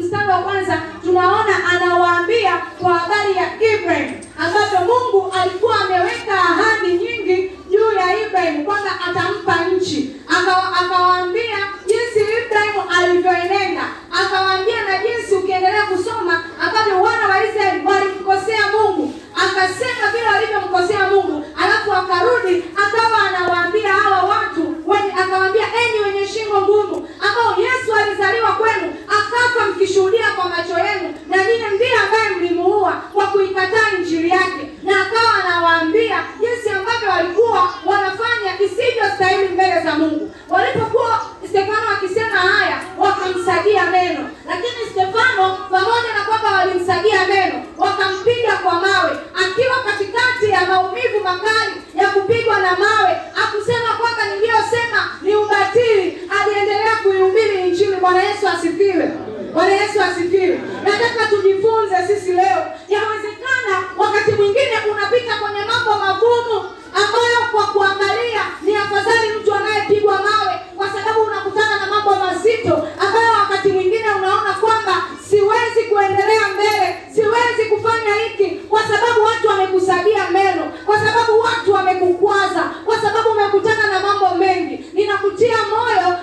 mstari 0.00 0.28
wa 0.28 0.38
kwanza 0.38 0.82
tunaona 1.04 1.68
anawaambia 1.72 2.56
kwa 2.80 2.94
habari 2.94 3.36
ya 3.36 3.74
Ibrahim 3.74 4.12
ambapo 4.38 4.76
Mungu 4.84 5.32
alikuwa 5.40 5.80
ameweka 5.80 6.32
ahadi 6.34 6.88
nyingi 6.92 7.50
juu 7.76 7.92
ya 7.98 8.26
Ibrahimu 8.26 8.64
kwamba 8.64 8.90
atampa 9.08 9.64
nchi. 9.64 10.16
Akawa- 10.28 10.72
Akawaambia 10.80 11.58
jinsi 11.86 12.20
Ibrahimu 12.46 12.82
alivyoenenda, 12.98 13.82
akawaambia 14.12 14.82
na 14.84 14.98
jinsi 14.98 15.34
ukiendelea 15.34 15.86
kusoma 15.86 16.44
ambavyo 16.60 17.02
wana 17.02 17.28
wa 17.28 17.44
Israeli 17.44 17.86
walimkosea 17.86 18.60
Mungu, 18.72 19.14
akasema 19.36 20.06
vile 20.12 20.28
walivyomkosea 20.34 21.10
Mungu, 21.10 21.44
alafu 21.62 21.92
akarudi 21.92 22.64
akawa 22.76 23.18
anawaambia 23.28 23.92
hawa 23.92 24.22
watu 24.22 24.74
wenye, 24.86 25.12
akawaambia 25.12 25.66
enyi 25.82 25.98
wenye 26.04 26.26
shingo 26.28 26.60
ngumu, 26.60 27.08
ambao 27.20 27.56
Yesu 27.62 27.94
alizaliwa 27.94 28.52
kwenu 28.52 28.94
akafa 29.08 29.66
mkishuhudia 29.66 30.30
kwa 30.36 30.48
macho 30.48 30.78
yenu, 30.78 31.14
na 31.28 31.36
ninyi 31.36 31.64
ndiye 31.74 31.94
ambaye 31.98 32.30
mlimuua 32.30 32.92
kwa 33.14 33.26
kuikataa 33.26 33.90
injili 33.98 34.28
yake, 34.28 34.70
na 34.82 35.00
akawa 35.06 35.34
anawaambia 35.44 36.24
jinsi 36.40 36.70
ambavyo 36.70 37.08
walikuwa 37.10 37.74
wanafanya 37.84 38.60
isivyostahili 38.60 39.48
mbele 39.48 39.80
za 39.84 39.94
Mungu. 39.94 40.30
Walipokuwa 40.48 41.20
Stefano 41.48 41.90
akisema 41.96 42.36
haya, 42.38 42.78
wakamsagia 42.98 43.84
meno, 43.86 44.28
lakini 44.48 44.90
Stefano 44.90 45.56
pamoja 45.70 46.12
na 46.18 46.24
kwamba 46.28 46.50
walimsagia 46.58 47.26
meno, 47.26 47.62
wakampiga 47.78 48.56
kwa 48.56 48.74
mawe, 48.74 49.16
akiwa 49.34 49.76
katikati 49.86 50.50
ya 50.50 50.66
maumivu 50.66 51.20
makali 51.24 51.74
ya 51.94 52.08
kupigwa 52.08 52.58
na 52.58 52.76
mawe, 52.76 53.12
akusema 53.44 53.88
kwamba 54.00 54.22
niliyosema 54.34 55.00
ni 55.22 55.36
ubatili, 55.36 56.18
aliendelea 56.40 56.96
kuihubiri 57.02 57.68
injili. 57.68 57.96
Bwana 57.96 58.22
Yesu 58.22 58.48
asifiwe. 58.48 59.10
Bwana 59.54 59.72
Yesu 59.72 60.02
asifiwe. 60.02 60.60
Nataka 60.84 61.26
tujifunze 61.30 61.96
sisi 62.06 62.32
leo, 62.32 62.62
yawezekana 62.88 63.74
wakati 63.96 64.30
mwingine 64.32 64.72
unapita 64.92 65.36
kwenye 65.36 65.64
mambo 65.64 65.90
magumu 66.04 66.70
ambayo 67.02 67.38
kwa 67.52 67.64
kuangalia 67.66 68.42
ni 68.62 68.76
afadhali 68.76 69.28
mtu 69.40 69.54
anayepigwa 69.54 70.12
mawe, 70.14 70.54
kwa 70.76 70.86
sababu 70.90 71.20
unakutana 71.22 71.76
na 71.80 71.86
mambo 71.86 72.14
mazito 72.14 72.88
ambayo 73.00 73.32
wakati 73.40 73.68
mwingine 73.68 74.10
unaona 74.18 74.52
kwamba 74.52 74.94
siwezi 75.30 75.82
kuendelea 75.90 76.48
mbele, 76.54 76.86
siwezi 77.14 77.62
kufanya 77.70 78.14
hiki 78.14 78.46
kwa 78.68 78.80
sababu 78.82 79.20
watu 79.24 79.48
wamekusagia 79.48 80.30
meno, 80.30 80.72
kwa 80.86 80.96
sababu 80.98 81.40
watu 81.40 81.72
wamekukwaza, 81.72 82.62
kwa 82.84 82.96
sababu 83.00 83.28
umekutana 83.30 83.86
na 83.92 84.00
mambo 84.00 84.34
mengi. 84.34 84.84
Ninakutia 84.92 85.56
moyo, 85.70 86.16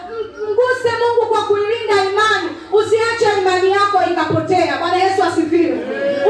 mguse 0.50 0.92
Mungu 1.00 1.26
kwa 1.32 1.42
kuilinda 1.42 1.96
imani, 2.12 2.50
usiache 2.72 3.40
imani 3.42 3.72
yako 3.72 3.98
ikapotea. 4.12 4.78
Bwana 4.78 4.96
Yesu 5.04 5.24
asifiwe. 5.24 5.78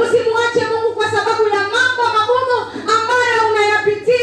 Usimwache 0.02 0.64
Mungu 0.74 0.94
kwa 0.96 1.06
sababu 1.12 1.44
ya 1.48 1.60
mambo 1.76 2.04
magumu 2.18 2.58
ambayo 2.96 3.40
unayapitia, 3.52 4.23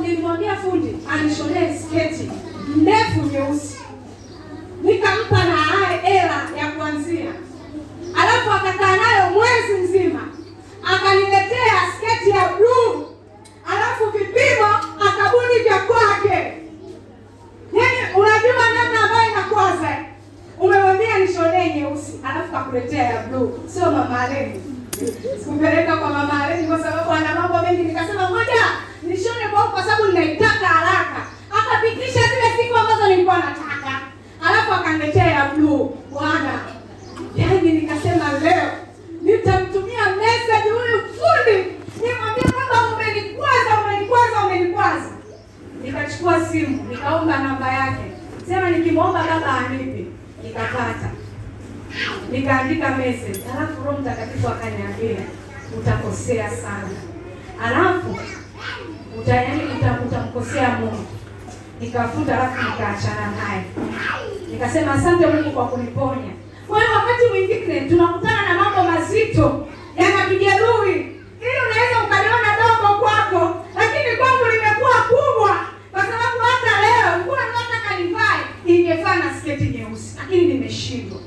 Nilimwambia 0.00 0.56
fundi 0.56 0.96
anishonee 1.12 1.78
sketi 1.78 2.30
ndefu 2.76 3.20
nyeusi, 3.32 3.76
nikampa 4.82 5.44
na 5.44 5.56
hela 6.02 6.42
ya 6.58 6.70
kuanzia, 6.76 7.32
alafu 8.16 8.50
akakaa 8.50 8.96
nayo 8.96 9.30
mwezi 9.30 9.74
mzima, 9.82 10.20
akaniletea 10.84 11.74
sketi 11.98 12.30
ya 12.30 12.48
bluu, 12.48 13.06
alafu 13.72 14.04
vipimo 14.18 14.66
akabuni 15.08 15.58
vya 15.64 15.78
kwake. 15.78 16.52
Yani 17.72 18.14
unajua 18.16 18.70
namna 18.74 19.00
ambayo 19.04 19.30
inakwaza? 19.32 19.96
Umemwambia 20.60 21.18
nishonee 21.18 21.74
nyeusi, 21.74 22.20
alafu 22.24 22.52
kakuletea 22.52 23.02
ya 23.02 23.22
bluu, 23.22 23.58
sio 23.66 23.90
mama 23.90 24.20
Aleni. 24.20 24.60
Sikupeleka 25.38 25.96
kwa 25.96 26.10
mama 26.10 26.44
Aleni 26.44 26.68
kwa 26.68 26.78
sababu 26.82 27.10
ana 27.10 27.34
mambo 27.40 27.62
mengi, 27.68 27.82
nikasema 27.82 28.30
ngoja 28.30 28.62
nishone 29.02 29.35
kwa 29.76 29.84
sababu 29.84 30.04
ninaitaka 30.06 30.66
haraka. 30.66 31.22
Akafikisha 31.58 32.20
zile 32.20 32.48
siku 32.62 32.76
ambazo 32.76 33.08
nilikuwa 33.08 33.36
nataka, 33.36 34.00
alafu 34.48 34.72
akaniletea 34.72 35.26
ya 35.26 35.44
bluu. 35.46 35.96
Bwana, 36.12 36.58
yaani 37.36 37.72
nikasema 37.72 38.32
leo 38.42 38.70
nitamtumia 39.22 40.16
message 40.16 40.70
huyu 40.70 40.98
fundi, 41.16 41.56
nimwambia 42.02 42.52
kwamba 42.52 42.94
umenikwaza, 42.96 43.70
umenikwaza, 43.84 44.46
umenikwaza. 44.46 45.10
Nikachukua 45.82 46.46
simu 46.46 46.82
nikaomba 46.90 47.38
namba 47.38 47.72
yake, 47.72 48.04
sema 48.48 48.70
nikimwomba 48.70 49.22
baba 49.24 49.52
anipi, 49.58 50.06
nikapata. 50.42 51.10
Nikaandika 52.30 52.88
message, 52.90 53.40
alafu 53.56 53.84
Roho 53.84 53.98
Mtakatifu 54.00 54.48
akaniambia 54.48 55.16
utakosea 55.78 56.50
sana, 56.50 56.90
alafu 57.64 58.16
yaani 59.34 59.62
uta- 59.78 59.98
utamkosea 60.06 60.68
Mungu. 60.80 61.04
Nikafuta 61.80 62.34
alafu 62.34 62.62
nikaachana 62.62 63.26
naye, 63.38 63.64
nikasema 64.52 64.92
asante 64.92 65.26
Mungu 65.26 65.50
kwa 65.50 65.66
kuniponya. 65.68 66.32
Kwa 66.68 66.78
hiyo 66.80 66.90
wakati 66.92 67.28
mwingine 67.30 67.80
tunakutana 67.80 68.42
na 68.54 68.54
mambo 68.64 68.90
mazito 68.90 69.66
yanatujeruhi, 69.96 70.92
ili 71.40 71.58
unaweza 71.66 71.96
ukaliona 72.06 72.48
dogo 72.60 72.98
kwako, 73.00 73.64
lakini 73.76 74.16
kwangu 74.16 74.44
limekuwa 74.52 74.90
kubwa, 75.08 75.56
kwa 75.92 76.00
sababu 76.02 76.38
hata 76.40 76.80
leo 76.80 77.24
nguo 77.24 77.36
nataka 77.36 78.00
nivae 78.02 78.40
ingefaa 78.66 79.16
na 79.16 79.34
sketi 79.40 79.64
nyeusi, 79.64 80.16
lakini 80.18 80.44
nimeshindwa. 80.54 81.18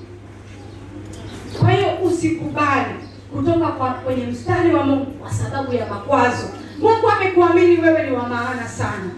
Kwa 1.59 1.71
hiyo 1.71 1.87
usikubali 2.03 2.93
kutoka 3.35 3.67
kwa 3.67 3.89
kwenye 3.93 4.25
mstari 4.25 4.73
wa 4.75 4.83
Mungu 4.83 5.11
kwa 5.11 5.31
sababu 5.33 5.73
ya 5.73 5.85
makwazo. 5.85 6.47
Mungu 6.81 7.09
amekuamini 7.09 7.77
wewe 7.81 8.03
ni 8.03 8.11
wa 8.11 8.27
maana 8.29 8.67
sana. 8.67 9.09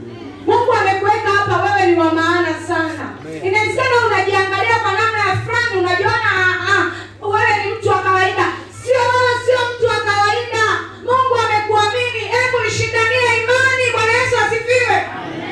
Mungu 0.47 0.73
amekuweka 0.81 1.29
hapa 1.37 1.63
wewe 1.63 1.91
ni 1.91 1.99
wa 1.99 2.13
maana 2.13 2.53
sana. 2.67 3.05
Inawezekana 3.43 3.95
unajiangalia 4.07 4.79
kwa 4.83 4.91
namna 4.91 5.19
ya 5.29 5.35
fulani, 5.43 5.73
unajiona 5.79 6.29
ah, 6.37 6.55
ah, 6.73 7.27
wewe 7.27 7.53
ni 7.65 7.71
mtu 7.73 7.89
wa 7.89 7.99
kawaida. 7.99 8.45
Sio 8.83 8.99
wewe, 9.13 9.33
sio 9.45 9.59
mtu 9.75 9.85
wa 9.85 9.99
kawaida. 10.11 10.63
Mungu 11.07 11.35
amekuamini. 11.45 12.19
Hebu 12.33 12.57
nishindanie 12.65 13.31
imani. 13.43 13.83
Bwana 13.93 14.11
Yesu 14.19 14.35
asifiwe. 14.45 14.97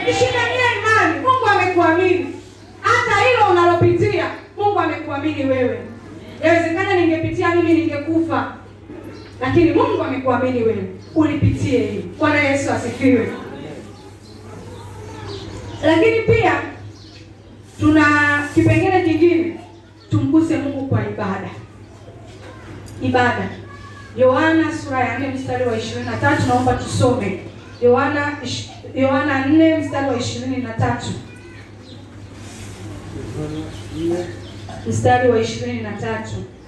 Nishindanie 0.05 0.65
imani. 0.79 1.19
Mungu 1.19 1.45
amekuamini. 1.53 2.35
Hata 2.81 3.15
hilo 3.21 3.45
unalopitia, 3.51 4.25
Mungu 4.57 4.79
amekuamini 4.79 5.45
wewe. 5.45 5.79
Yawezekana 6.43 6.93
ningepitia 6.95 7.55
mimi 7.55 7.73
ningekufa, 7.73 8.53
lakini 9.41 9.71
Mungu 9.73 10.03
amekuamini 10.03 10.63
wewe 10.63 10.83
ulipitie 11.15 11.79
hii. 11.79 12.05
Bwana 12.19 12.39
Yesu 12.43 12.71
asifiwe. 12.71 13.29
Lakini 15.83 16.19
pia 16.21 16.61
tuna 17.79 18.05
kipengele 18.55 19.03
kingine, 19.03 19.59
tumguse 20.11 20.57
Mungu 20.57 20.87
kwa 20.87 21.01
ibada. 21.09 21.49
Ibada, 23.01 23.49
Yohana 24.17 24.77
sura 24.77 24.99
ya 24.99 25.19
4 25.19 25.33
mstari 25.35 25.65
wa 25.65 25.75
23, 25.77 26.47
naomba 26.47 26.73
tusome 26.73 27.39
Yohana 27.81 28.37
Yohana 28.95 29.45
4 29.47 29.77
mstari 29.79 30.07
wa 30.09 30.15
23, 30.15 31.11
mstari 34.87 35.29
wa 35.29 35.39
23. 35.39 36.58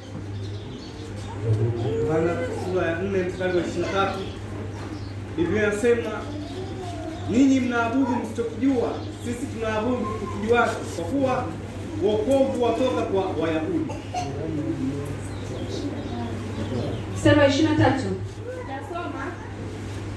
Yohana 1.45 2.33
sura 2.65 2.85
ya 2.87 2.95
4 3.01 3.27
mstari 3.29 3.57
wa 3.57 3.63
23. 3.63 4.11
Biblia 5.37 5.63
inasema 5.63 6.11
ninyi 7.29 7.59
mnaabudu 7.59 8.11
msichokijua, 8.15 8.89
sisi 9.25 9.45
tunaabudu 9.45 10.07
tukijuacho, 10.19 10.71
kwa 10.95 11.05
kuwa 11.05 11.45
wokovu 12.03 12.63
watoka 12.63 13.01
kwa 13.01 13.25
Wayahudi. 13.43 13.93
Mstari 17.15 17.39
wa 17.39 17.47
23. 17.47 18.11
Nasoma, 18.67 19.25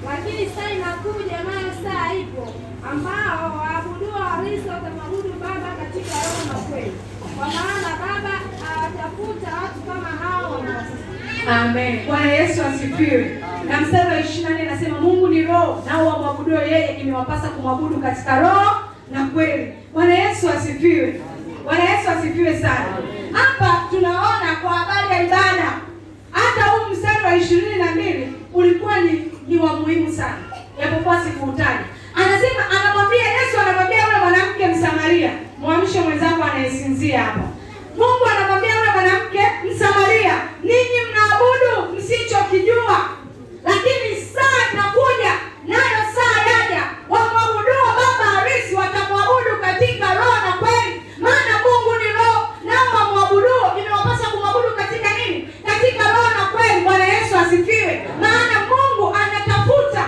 lakini 0.05 0.51
saa 0.51 0.71
inakuja 0.71 1.43
nayo 1.45 1.73
saa 1.85 2.15
ipo, 2.15 2.49
ambao 2.91 3.57
waabuduo 3.59 4.11
halisi 4.13 4.69
watamwabudu 4.69 5.33
Baba 5.41 5.77
katika 5.81 6.15
roho 6.15 6.53
na 6.53 6.59
kweli, 6.59 6.93
kwa 7.37 7.47
maana 7.47 7.91
Baba 8.07 8.41
awatafuta 8.77 9.55
watu 9.63 9.81
kama 9.81 10.09
hao 10.09 10.53
wanaosikia. 10.53 11.14
Amen. 11.49 12.07
Bwana 12.07 12.33
Yesu 12.33 12.63
asifiwe. 12.63 13.39
Na 13.69 13.81
mstari 13.81 14.09
wa 14.11 14.21
24 14.23 14.61
anasema 14.69 15.01
Mungu 15.01 15.29
ni 15.29 15.43
roho, 15.43 15.83
nao 15.87 16.07
wamwabudu 16.07 16.51
yeye 16.57 16.97
imewapasa 17.01 17.49
kumwabudu 17.49 17.97
katika 18.01 18.41
roho 18.41 18.77
na 19.13 19.25
kweli. 19.27 19.73
Bwana 19.93 20.15
Yesu 20.15 20.51
asifiwe. 20.51 21.21
Bwana 21.65 21.85
Yesu 21.85 22.11
asifiwe 22.11 22.59
sana. 22.59 22.87
Hapa 23.33 23.85
tunaona 23.91 24.57
kwa 24.63 24.71
habari 24.73 25.15
ya 25.15 25.23
ibada, 25.27 25.73
hata 26.31 26.63
huu 26.71 26.93
mstari 26.93 27.25
wa 27.25 27.37
ishirini 27.37 27.77
na 27.77 27.93
mbili 27.93 28.33
ulikuwa 28.55 29.01
ni, 29.01 29.25
ni 29.49 29.57
wa 29.57 29.73
muhimu 29.73 30.13
sana, 30.13 30.39
japokuwa 30.81 31.21
sikuutaja. 31.25 31.85
Anasema, 32.15 32.61
anamwambia 32.81 33.23
Yesu, 33.23 33.61
anamwambia 33.63 33.99
yule 34.07 34.19
mwanamke 34.21 34.67
Msamaria, 34.67 35.31
mwamshe 35.61 36.01
mwenzangu 36.01 36.43
anayesinzia 36.43 37.23
hapa. 37.23 37.41
Mungu 37.97 38.25
anamwambia 38.31 38.75
yule 38.75 38.91
mwanamke 38.93 39.41
Msamaria, 39.65 40.35
ninyi 40.63 41.01
mnaabudu 41.11 41.97
msichokijua, 41.97 43.09
lakini 43.65 44.27
saa 44.35 44.61
inakuja, 44.73 45.33
nayo 45.67 46.01
saa 46.15 46.41
yaja, 46.51 46.83
wamwabuduo 47.09 47.87
Baba 47.97 48.25
harisi 48.31 48.75
watamwabudu 48.75 49.51
katika 49.61 50.15
roho 50.15 50.37
na 50.47 50.53
kweli, 50.53 51.03
maana 51.19 51.55
Mungu 51.65 51.93
ni 52.03 52.13
roho, 52.13 52.49
nao 52.65 52.87
wamwabuduo 52.97 53.79
imewapasa 53.79 54.31
kumwabudu 54.31 54.71
katika 54.77 55.09
nini? 55.19 55.49
Katika 55.67 56.09
roho 56.13 56.29
na 56.39 56.45
kweli. 56.47 56.81
Bwana 56.85 57.05
Yesu 57.05 57.37
asifiwe. 57.39 58.05
Maana 58.21 58.57
Mungu 58.71 59.15
anatafuta 59.17 60.05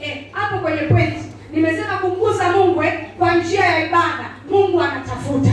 eh, 0.00 0.24
hapo 0.32 0.58
kwenye 0.58 0.82
pointi 0.82 1.24
nimesema 1.52 1.96
kumgusa 1.98 2.50
Mungu 2.52 2.82
eh, 2.82 3.00
kwa 3.18 3.34
njia 3.34 3.64
ya 3.64 3.86
ibada. 3.86 4.30
Mungu 4.50 4.80
anatafuta 4.82 5.50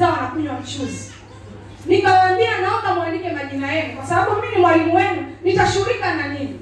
zao 0.00 0.12
wanakunywa 0.12 0.54
mchuzi 0.60 1.12
nikawaambia 1.86 2.58
naomba 2.58 2.94
mwandike 2.94 3.30
majina 3.30 3.72
yenu, 3.72 3.96
kwa 3.96 4.06
sababu 4.06 4.30
mimi 4.36 4.54
ni 4.54 4.60
mwalimu 4.62 4.94
wenu, 4.96 5.26
nitashughulika 5.42 6.14
na 6.14 6.28
nini. 6.28 6.60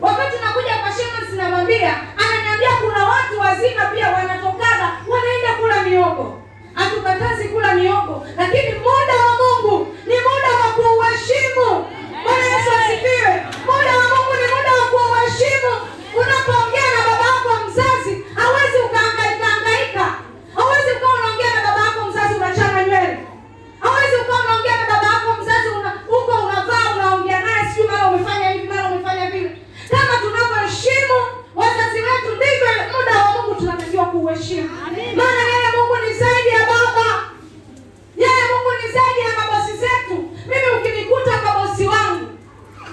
Wakati 0.00 0.36
nakuja 0.44 0.74
kwa 0.82 0.90
Shema 0.96 1.30
sinamwambia, 1.30 1.92
ananiambia 2.24 2.72
kuna 2.82 3.04
watu 3.08 3.40
wazima 3.40 3.84
pia 3.94 4.10
wanatokana 4.10 4.86
wanaenda 5.08 5.50
kula 5.60 5.82
miogo. 5.82 6.40
Hatukatazi 6.74 7.44
kula 7.48 7.74
miogo, 7.74 8.26
lakini 8.36 8.72
muda 8.84 9.14
wa 9.24 9.32
Mungu 9.40 9.76
ni 10.06 10.14
muda 10.26 10.50
wa 10.60 10.68
kuuheshimu. 10.76 11.68
Bwana 12.24 12.44
Yesu 12.52 12.70
asifiwe. 12.80 13.32
Muda 13.68 13.92
wa 14.00 14.04
Mungu 14.12 14.32
ni 14.40 14.46
muda 14.54 14.72
wa 14.80 14.86
kuuheshimu. 14.92 15.72
Unapoongea 16.20 16.88
na 16.94 17.00
baba 17.08 17.24
yako 17.30 17.50
mzazi, 17.68 18.12
hawezi 18.38 18.76
ukahangaika 18.86 19.46
hangaika. 19.54 20.04
Hawezi 20.56 20.90
ukawa 20.96 21.14
unaongea 21.18 21.50
na 21.56 21.60
baba 21.68 21.80
yako 21.86 22.00
mzazi 22.08 22.34
unachana 22.34 22.82
nywele. 22.84 23.18
Hawezi 23.84 24.16
ukawa 24.22 24.40
unaongea 24.44 24.76
na 24.80 24.86
baba 24.92 25.06
yako 25.14 25.30
mzazi 25.42 25.68
una, 25.78 25.90
uko 26.18 26.32
unavaa 26.46 26.86
unaongea 26.94 27.40
naye 27.46 27.62
sijui 27.70 27.86
mara 27.90 28.06
umefanya 28.10 28.48
hivi 28.50 28.68
mara 28.68 28.84
umefanya 28.90 29.30
vile. 29.30 29.50
Kama 29.90 30.14
tunavyoheshimu 30.22 31.16
wazazi 31.60 31.98
wetu 32.06 32.28
ndivyo 32.36 32.68
muda 32.94 33.14
wa 33.24 33.28
Mungu 33.34 33.54
kuuheshimu. 34.34 34.68
Maana 35.16 35.42
yeye 35.50 35.70
Mungu 35.76 35.94
ni 36.06 36.14
zaidi 36.18 36.48
ya 36.48 36.58
baba. 36.66 37.08
Yeye 38.16 38.42
Mungu 38.50 38.70
ni 38.82 38.92
zaidi 38.92 39.20
ya 39.20 39.32
mabosi 39.40 39.72
zetu. 39.76 40.22
Mimi 40.48 40.68
ukinikuta 40.80 41.38
kwa 41.38 41.66
bosi 41.66 41.86
wangu 41.86 42.26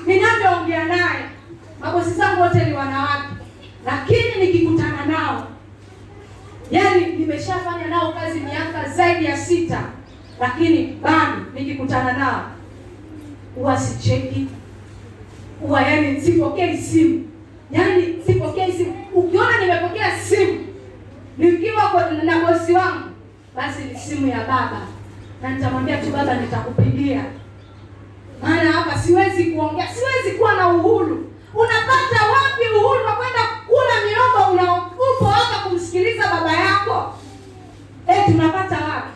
ninavyoongea 0.05 0.83
naye, 0.85 1.25
mabosi 1.79 2.11
zangu 2.11 2.41
wote 2.41 2.65
ni 2.65 2.73
wanawake, 2.73 3.27
lakini 3.85 4.35
nikikutana 4.45 5.05
nao 5.05 5.47
yaani 6.71 7.05
nimeshafanya 7.05 7.87
nao 7.87 8.13
kazi 8.13 8.39
miaka 8.39 8.89
zaidi 8.89 9.25
ya 9.25 9.37
sita, 9.37 9.83
lakini 10.39 10.87
bado 10.87 11.41
nikikutana 11.53 12.13
nao 12.13 12.51
huwa 13.55 13.79
sicheki, 13.79 14.47
huwa 15.61 15.81
yani 15.81 16.21
sipokei 16.21 16.77
simu, 16.77 17.27
yaani 17.71 18.15
sipokei 18.25 18.71
simu. 18.73 19.00
Kwa- 21.89 22.11
na 22.11 22.39
bosi 22.39 22.73
wangu, 22.73 23.07
basi 23.55 23.83
ni 23.83 23.99
simu 23.99 24.27
ya 24.27 24.37
baba, 24.39 24.81
na 25.41 25.49
nitamwambia 25.49 25.97
tu 25.97 26.09
baba, 26.11 26.33
nitakupigia 26.33 27.23
maana 28.41 28.71
hapa 28.71 28.97
siwezi 28.97 29.43
kuongea, 29.45 29.87
siwezi 29.87 30.37
kuwa 30.37 30.53
na 30.53 30.67
uhuru. 30.67 31.31
Unapata 31.53 32.25
wapi 32.31 32.75
uhuru 32.77 33.05
wa 33.05 33.11
kwenda 33.15 33.39
kula 33.67 34.01
una 34.51 34.73
upo 34.83 35.25
hapa 35.25 35.69
kumsikiliza 35.69 36.23
baba 36.27 36.51
yako? 36.53 37.13
Eti 38.07 38.31
unapata 38.31 38.75
wapi 38.75 39.10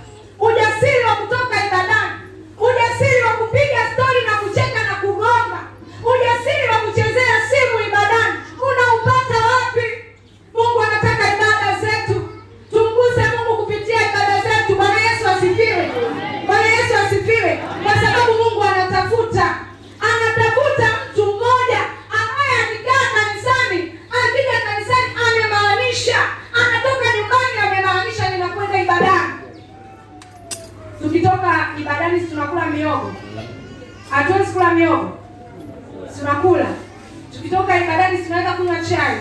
miogo, 34.76 35.18
tunakula. 36.20 36.66
Tukitoka 37.34 37.84
ibadani, 37.84 38.18
tunaweza 38.18 38.54
kunywa 38.54 38.76
chai. 38.90 39.18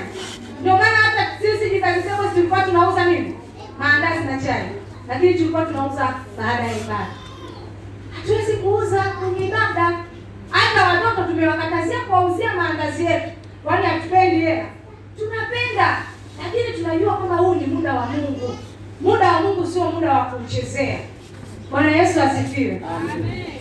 Ndio 0.60 0.72
maana 0.76 0.96
hata 0.96 1.38
sisi 1.40 1.70
jikanisema 1.70 2.28
tulikuwa 2.34 2.60
tunauza 2.62 3.04
nini, 3.04 3.34
maandazi 3.78 4.24
na 4.24 4.38
chai, 4.42 4.64
lakini 5.08 5.34
tulikuwa 5.34 5.64
tunauza 5.64 6.14
baada 6.38 6.62
ya 6.64 6.76
ibada 6.78 7.06
hatuwezi 8.16 8.52
kuuza 8.52 9.02
kwenye 9.02 9.46
ibada. 9.46 9.92
Hata 10.50 10.84
watoto 10.88 11.28
tumewakatazia 11.28 12.00
kuwauzia 12.00 12.54
maandazi 12.54 13.04
yetu, 13.04 13.28
kwani 13.64 13.86
hatupendi 13.86 14.36
hela. 14.40 14.64
Tunapenda, 15.18 16.02
lakini 16.42 16.78
tunajua 16.82 17.14
kwamba 17.16 17.36
huu 17.36 17.54
ni 17.54 17.66
muda 17.66 17.94
wa 17.94 18.06
Mungu. 18.06 18.56
Muda 19.00 19.32
wa 19.32 19.40
Mungu 19.40 19.66
sio 19.66 19.84
muda 19.90 20.12
wa 20.12 20.24
kumchezea. 20.24 20.98
Bwana 21.70 21.90
Yesu 21.96 22.20
asifiwe. 22.22 22.82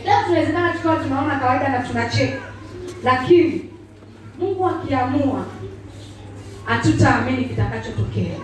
Leo 0.05 0.15
tunawezekana 0.25 0.73
tukawa 0.73 0.95
tunaona 0.95 1.39
kawaida 1.39 1.69
na 1.69 1.79
tunacheka, 1.79 2.41
lakini 3.03 3.69
Mungu 4.39 4.67
akiamua, 4.67 5.45
hatutaamini 6.65 7.45
kitakachotokea. 7.45 8.39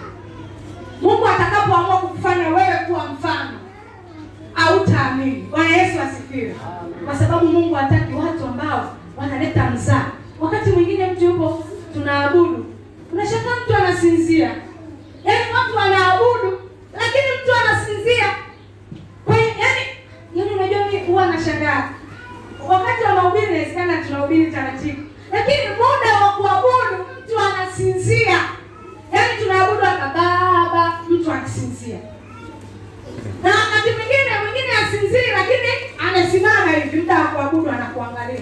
Mungu 1.02 1.28
atakapoamua 1.28 1.98
kukufanya 1.98 2.48
wewe 2.48 2.78
kuwa 2.88 3.06
mfano 3.06 3.60
hautaamini. 4.54 5.42
Bwana 5.52 5.78
Yesu 5.78 6.00
asifiwe. 6.02 6.56
Kwa 7.06 7.16
sababu 7.16 7.46
Mungu 7.48 7.76
hataki 7.76 8.14
watu 8.14 8.46
ambao 8.46 8.96
wanaleta 9.18 9.70
mzaa. 9.70 10.06
Wakati 10.40 10.70
mwingine 10.70 11.12
mtu 11.12 11.26
yupo 11.26 11.64
tunaabudu, 11.94 12.66
unashangaa 13.14 13.56
mtu 13.66 13.76
anasinzia, 13.76 14.56
yaani 15.24 15.54
watu 15.54 15.76
wanaabudu 15.78 16.60
lakini 16.94 17.24
mtu 17.44 17.52
anasinzia. 17.62 18.26
Kwa 19.26 19.36
hiyo 19.36 19.48
yaani, 19.48 19.82
yaani 20.36 20.52
unajua 20.52 20.86
mimi 20.86 20.99
huwa 21.10 21.26
nashangaa. 21.26 21.90
Wakati 22.68 23.04
wa 23.04 23.14
mahubiri, 23.16 23.48
inawezekana 23.48 24.04
tunahubiri 24.06 24.52
taratibu, 24.52 25.02
lakini 25.32 25.68
muda 25.70 26.26
wa 26.26 26.32
kuabudu 26.34 27.06
mtu 27.24 27.40
anasinzia, 27.40 28.40
yaani 29.14 29.44
tunaabudu 29.44 29.82
akababa, 29.86 31.00
mtu 31.10 31.32
anasinzia. 31.32 31.98
Na 33.44 33.50
wakati 33.50 33.90
mwingine 33.96 34.32
mwingine 34.44 34.72
asinzii, 34.84 35.32
lakini 35.32 35.72
amesimama 36.10 36.72
hivi, 36.72 36.98
muda 37.02 37.20
wa 37.20 37.26
kuabudu 37.28 37.70
anakuangalia. 37.70 38.42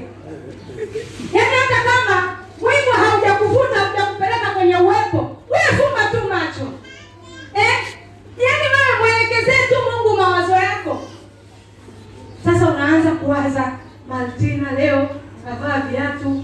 Yaani 1.34 1.56
hata 1.62 1.82
kama 1.90 2.38
wimbo 2.62 2.92
haujakuvuta 2.92 3.80
haujakupeleka 3.80 4.50
kwenye 4.56 4.78
uwepo, 4.78 5.38
wewe 5.50 5.66
fumba 5.84 6.06
tu 6.12 6.28
macho 6.28 6.68
eh? 7.54 7.78
Yaani 8.38 8.64
wewe 8.76 9.00
mwelekezee 9.00 9.68
tu 9.68 9.76
Mungu 9.92 10.18
mawazo 10.18 10.52
yako. 10.54 11.02
Sasa 12.48 12.70
unaanza 12.70 13.12
kuwaza, 13.12 13.72
Martina 14.10 14.72
leo 14.72 15.10
kavaa 15.46 15.80
viatu 15.92 16.44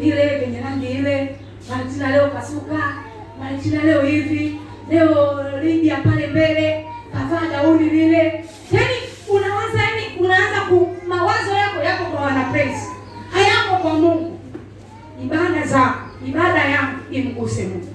vile 0.00 0.38
vyenye 0.38 0.60
rangi 0.60 0.86
ile, 0.86 1.36
Martina 1.70 2.10
leo 2.10 2.28
kasuka, 2.30 2.94
Martina 3.40 3.82
leo 3.84 4.02
hivi, 4.02 4.60
leo 4.90 5.42
Lydia 5.62 5.96
pale 5.96 6.26
mbele 6.26 6.86
kavaa 7.12 7.46
gauni 7.52 7.90
lile. 7.90 8.44
Yaani 8.72 8.94
unawaza, 9.28 9.78
yaani, 9.82 10.02
unaanza 10.20 10.60
ku 10.68 10.96
mawazo 11.08 11.50
yako 11.54 11.82
yako 11.82 12.04
kwa 12.04 12.20
wana 12.22 12.44
praise, 12.44 12.88
hayako 13.32 13.76
kwa 13.82 13.94
Mungu. 13.94 14.38
Ibada 15.24 15.66
za 15.66 15.94
ibada 16.26 16.64
yangu 16.64 16.98
imguse 17.10 17.62
Mungu. 17.64 17.88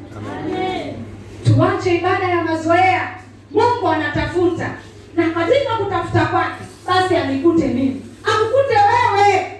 Tuache 1.46 1.96
ibada 1.96 2.28
ya 2.28 2.44
mazoea. 2.44 3.10
Mungu 3.52 3.88
anatafuta, 3.88 4.70
na 5.16 5.30
katika 5.30 5.76
kutafuta 5.78 6.26
kwake 6.26 6.64
basi 6.90 7.16
anikute 7.16 7.68
mimi, 7.68 8.02
akukute 8.24 8.76
wewe. 8.90 9.52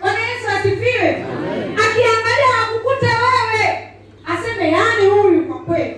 Bwana 0.00 0.18
Yesu 0.18 0.46
asifiwe. 0.58 1.08
Akiangalia 1.84 2.52
akukute 2.64 3.06
wewe, 3.06 3.78
aseme 4.26 4.70
yani, 4.70 5.06
huyu 5.10 5.44
kwa 5.48 5.58
kweli, 5.58 5.96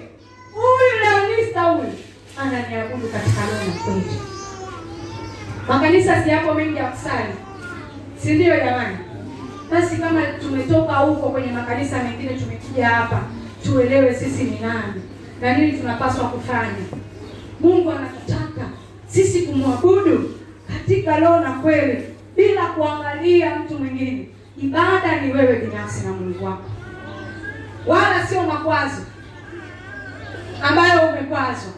huyu 0.54 0.92
Leonista 1.02 1.62
huyu 1.62 1.92
ananiabudu 2.38 3.08
katika 3.08 3.40
roho 3.40 3.64
na 3.66 3.84
kweli. 3.84 4.20
Makanisa 5.68 6.22
si 6.24 6.30
yako 6.30 6.54
mengi 6.54 6.76
ya 6.76 6.84
kusali, 6.90 7.32
si 8.22 8.32
ndio 8.32 8.56
jamani? 8.56 8.96
Basi 9.70 9.96
kama 9.96 10.22
tumetoka 10.26 10.92
huko 10.96 11.28
kwenye 11.28 11.52
makanisa 11.52 12.02
mengine 12.02 12.34
tumekuja 12.40 12.88
hapa, 12.88 13.20
tuelewe 13.64 14.14
sisi 14.14 14.44
ni 14.44 14.58
nani 14.60 15.02
na 15.40 15.56
nini 15.58 15.78
tunapaswa 15.78 16.28
kufanya. 16.28 16.84
Mungu 17.60 17.90
anatutaka 17.90 18.68
sisi 19.06 19.42
kumwabudu 19.42 20.30
katika 20.82 21.16
roho 21.16 21.40
na 21.40 21.50
kweli, 21.52 22.04
bila 22.36 22.66
kuangalia 22.66 23.56
mtu 23.56 23.78
mwingine. 23.78 24.28
Ibada 24.62 25.20
ni 25.20 25.32
wewe 25.32 25.56
binafsi 25.56 26.06
na 26.06 26.12
Mungu 26.12 26.44
wako, 26.44 26.62
wala 27.86 28.26
sio 28.26 28.42
makwazo 28.42 29.02
ambayo 30.62 31.00
umekwazwa. 31.08 31.72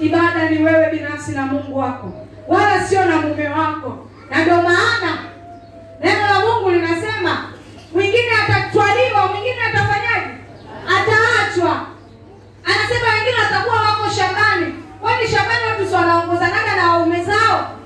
Ibada 0.00 0.50
ni 0.50 0.64
wewe 0.64 0.90
binafsi 0.90 1.32
na 1.32 1.46
Mungu 1.46 1.78
wako, 1.78 2.12
wala 2.48 2.80
sio 2.86 3.04
na 3.04 3.16
mume 3.16 3.48
wako. 3.48 4.06
Na 4.30 4.42
ndio 4.42 4.54
maana 4.56 5.18
neno 6.00 6.20
la 6.26 6.40
Mungu 6.40 6.70
linasema 6.70 7.44
mwingine 7.92 8.30
atatwaliwa, 8.44 9.26
mwingine 9.26 9.62
atafanyaje? 9.68 10.30
Ataachwa. 10.86 11.86
Anasema 12.64 13.12
wengine 13.14 13.42
watakuwa 13.44 13.76
wako 13.76 14.10
shambani. 14.16 14.74
Kwani 15.00 15.28
shambani 15.28 15.64
watu 15.70 15.88
si 15.88 15.94
na 16.76 16.92
waume 16.92 17.24
zao, 17.24 17.77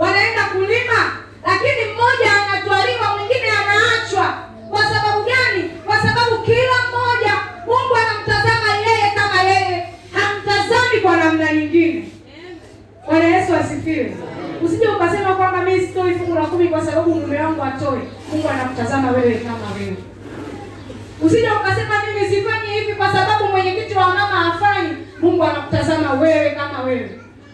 wanaenda 0.00 0.42
kulima, 0.52 1.00
lakini 1.46 1.82
mmoja 1.92 2.30
anatwaliwa, 2.42 3.06
mwingine 3.16 3.48
anaachwa. 3.60 4.26
Kwa 4.70 4.82
sababu 4.84 5.20
gani? 5.30 5.62
Kwa 5.86 5.96
sababu 5.96 6.42
kila 6.44 6.76
mmoja 6.88 7.34
Mungu 7.66 7.94
anamtazama 8.02 8.68
yeye 8.86 9.12
kama 9.14 9.42
yeye, 9.42 9.86
hamtazami 10.12 11.00
kwa 11.02 11.16
namna 11.16 11.52
nyingine. 11.52 12.08
Bwana 13.06 13.24
Yesu 13.24 13.56
asifiwe. 13.56 14.16
Usije 14.64 14.86
ukasema 14.88 15.34
kwamba 15.34 15.62
mimi 15.62 15.80
sitoi 15.86 16.14
fungu 16.14 16.34
la 16.34 16.40
kumi 16.46 16.68
kwa 16.68 16.84
sababu 16.84 17.14
mume 17.14 17.40
wangu 17.42 17.62
atoi. 17.62 18.00
Mungu 18.32 18.48
anamtazama 18.48 19.10
wewe 19.10 19.34
kama 19.34 19.68
wewe. 19.78 19.96
Usije 21.22 21.50
ukasema 21.50 21.94
mimi 22.06 22.28
sifanyi 22.28 22.68
hivi 22.80 22.92
kwa 22.94 23.12
sababu 23.12 23.44
mwenyekiti 23.44 23.94
wa 23.94 24.06
mama 24.08 24.24
hafanyi. 24.44 24.96
Mungu 25.20 25.44
anakutazama 25.44 26.12
wewe 26.12 26.50
kama 26.50 26.82
wewe. 26.82 27.10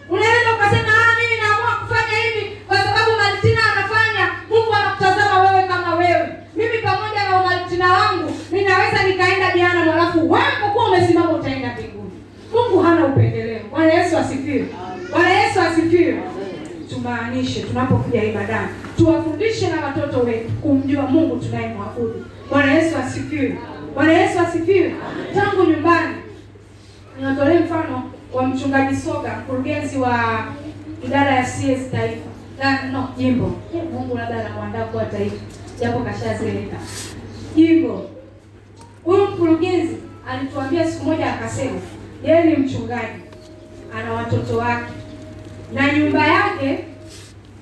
Unaweza 0.09 0.49
ukasema 0.55 0.91
ah, 1.01 1.11
mimi 1.19 1.35
naamua 1.41 1.73
kufanya 1.81 2.17
hivi 2.23 2.43
kwa 2.67 2.77
sababu 2.77 3.11
Martina 3.21 3.61
anafanya. 3.73 4.23
Mungu 4.49 4.73
anakutazama 4.73 5.35
wewe 5.51 5.67
kama 5.67 5.95
wewe. 5.95 6.27
Mimi 6.55 6.77
pamoja 6.83 7.23
na 7.29 7.41
umartina 7.41 7.93
wangu 7.93 8.31
ninaweza 8.51 9.03
nikaenda 9.07 9.51
jehanamu, 9.55 9.91
halafu 9.91 10.31
wako 10.31 10.65
kuwa 10.73 10.87
umesimama 10.87 11.31
utaenda 11.31 11.73
mbinguni. 11.73 12.11
Mungu 12.53 12.79
hana 12.83 13.05
upendeleo. 13.05 13.59
Bwana 13.71 13.93
Yesu 13.93 14.17
asifiwe. 14.17 14.65
Bwana 15.11 15.29
Yesu 15.29 15.61
asifiwe. 15.61 16.17
Tumaanishe 16.89 17.59
tunapokuja 17.61 18.23
ibadani, 18.23 18.67
tuwafundishe 18.97 19.67
na 19.67 19.85
watoto 19.85 20.19
wetu 20.19 20.49
kumjua 20.61 21.03
Mungu 21.03 21.35
tunayemwabudu. 21.35 22.25
Bwana 22.49 22.73
Yesu 22.73 22.97
asifiwe. 22.97 23.57
Bwana 23.93 24.13
Yesu 24.13 24.39
asifiwe. 24.39 24.95
Tangu 25.35 25.63
nyumbani, 25.71 26.15
niwatolee 27.19 27.59
mfano 27.59 28.11
wa 28.33 28.47
mchungaji 28.47 28.95
Soga, 28.95 29.37
mkurugenzi 29.43 29.97
wa 29.97 30.43
idara 31.05 31.35
ya 31.35 31.43
CS 31.43 31.91
taifa 31.91 32.29
na 32.59 32.91
no 32.91 33.09
jimbo. 33.17 33.51
Mungu 33.93 34.17
labda 34.17 34.45
anamwandaa 34.45 34.83
kuwa 34.83 35.05
taifa, 35.05 35.35
japo 35.79 35.99
kashazeeka. 35.99 36.77
Jimbo, 37.55 38.09
huyu 39.03 39.27
mkurugenzi 39.27 39.97
alituambia 40.29 40.91
siku 40.91 41.05
moja, 41.05 41.33
akasema 41.33 41.79
yeye 42.23 42.43
ni 42.43 42.55
mchungaji, 42.55 43.21
ana 43.97 44.13
watoto 44.13 44.57
wake 44.57 44.91
na 45.73 45.93
nyumba 45.93 46.27
yake 46.27 46.79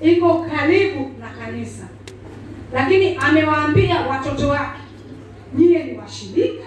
iko 0.01 0.34
karibu 0.56 1.12
na 1.19 1.30
kanisa, 1.45 1.84
lakini 2.73 3.15
amewaambia 3.15 4.01
watoto 4.01 4.47
wake, 4.49 4.80
nyie 5.58 5.84
ni 5.84 5.97
washirika, 5.97 6.63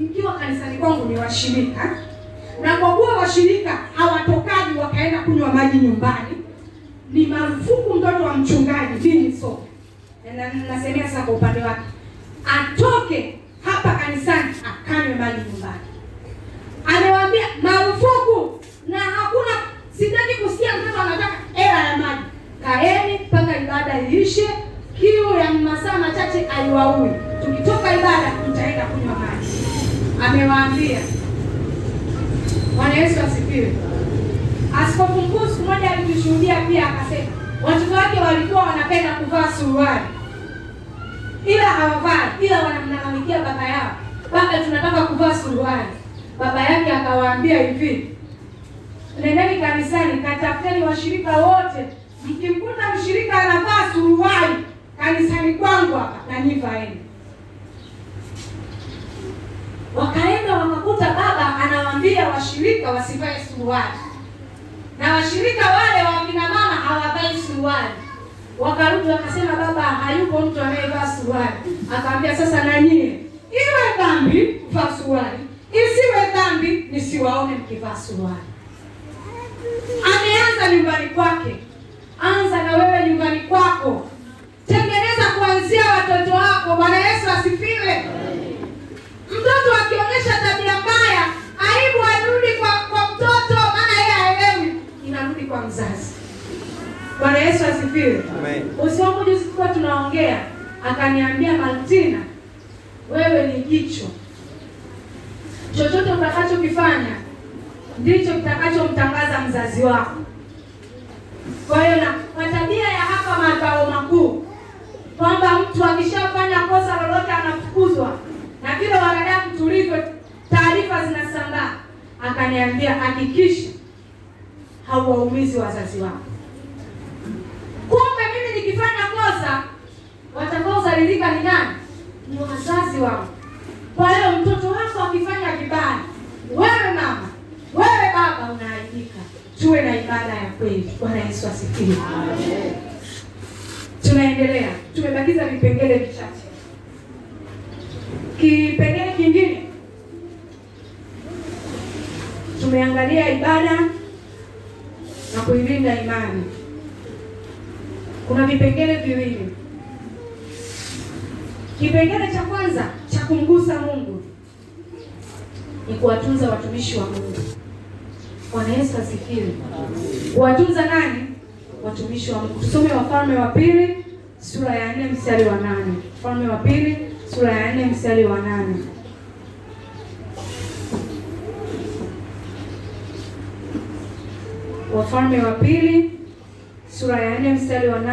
mkiwa 0.00 0.32
kanisani 0.38 0.78
kwangu 0.78 1.04
ni 1.04 1.16
washirika, 1.18 1.98
na 2.62 2.76
kwa 2.76 2.94
kuwa 2.96 3.16
washirika 3.16 3.78
hawatokaji 3.94 4.78
wakaenda 4.78 5.20
kunywa 5.22 5.52
maji 5.52 5.78
nyumbani, 5.78 6.36
ni 7.12 7.26
marufuku 7.26 7.94
mtoto 7.94 8.22
wa 8.24 8.34
mchungaji 8.36 9.08
mimi 9.08 9.30
na 10.36 10.52
nasemea 10.68 11.08
sasa 11.08 11.22
kwa 11.22 11.34
upande 11.34 11.62
wake, 11.62 11.80
atoke 12.46 13.38
hapa 13.64 13.90
kanisani 13.94 14.54
akanywe 14.70 15.14
maji 15.14 15.38
nyumbani. 15.52 15.80
Amewaambia 16.86 17.46
marufuku, 17.62 18.60
na 18.88 18.98
hakuna 18.98 19.54
sitaki 19.98 20.34
kusikia 20.44 20.70
mtoto 20.76 21.00
anataka 21.02 21.32
hela 21.52 21.88
ya 21.88 21.96
maji. 21.96 22.20
Kaeni 22.64 23.18
mpaka 23.26 23.58
ibada 23.60 24.00
iishe, 24.10 24.48
kiu 25.00 25.38
ya 25.38 25.52
masaa 25.52 25.98
machache 25.98 26.46
aiwaui. 26.48 27.10
Tukitoka 27.44 27.94
ibada 27.94 28.30
tutaenda 28.46 28.84
kunywa 28.86 29.14
maji. 29.18 29.48
Amewaambia. 30.26 31.00
Bwana 32.80 32.94
Yesu 32.94 33.20
asifiwe. 33.26 33.72
Askofu 34.82 35.12
mkuu 35.20 35.46
siku 35.46 35.62
moja 35.62 35.90
alitushuhudia 35.90 36.60
pia, 36.60 36.88
akasema 36.88 37.28
watoto 37.62 37.94
wake 37.94 38.20
walikuwa 38.20 38.62
wanapenda 38.62 39.14
kuvaa 39.14 39.52
suruali, 39.52 40.04
ila 41.46 41.64
hawavaa, 41.64 42.28
ila 42.40 42.62
wanamlalamikia 42.62 43.38
baba 43.38 43.68
yao, 43.68 43.90
baba, 44.32 44.58
tunataka 44.64 45.02
kuvaa 45.06 45.34
suruali. 45.34 45.88
Baba 46.38 46.60
yake 46.60 46.92
akawaambia 46.92 47.62
hivi, 47.62 48.10
nendeni 49.22 49.60
kanisani, 49.60 50.22
katafuteni 50.22 50.84
washirika 50.84 51.36
wote, 51.36 51.86
mkimkuta 52.24 52.94
mshirika 52.98 53.42
anavaa 53.42 53.92
suruali 53.94 54.54
kanisani 54.98 55.54
kwangu 55.54 55.94
hapa, 55.94 56.32
na 56.32 56.40
nyinyi 56.40 56.60
vaeni. 56.60 56.96
Wakaenda 59.96 60.56
wakakuta 60.58 61.04
baba 61.10 61.56
anawaambia 61.56 62.28
washirika 62.28 62.90
wasivae 62.90 63.46
suruali, 63.48 63.98
na 64.98 65.14
washirika 65.14 65.66
wale 65.70 66.02
wa 66.04 66.26
kina 66.26 66.42
mama 66.48 66.76
hawavai 66.76 67.38
suruali. 67.46 67.94
Wakarudi 68.58 69.08
wakasema, 69.10 69.56
baba, 69.56 69.82
hayupo 69.82 70.40
mtu 70.40 70.60
anayevaa 70.60 71.16
suruali. 71.16 71.56
Akaambia, 71.98 72.36
sasa 72.36 72.64
na 72.64 72.80
nyie, 72.80 73.04
iwe 73.50 73.96
dhambi 73.98 74.46
kuvaa 74.46 74.96
suruali, 74.98 75.38
isiwe 75.72 76.30
dhambi 76.34 76.88
nisiwaone 76.92 77.54
mkivaa 77.54 77.96
suruali. 77.96 78.49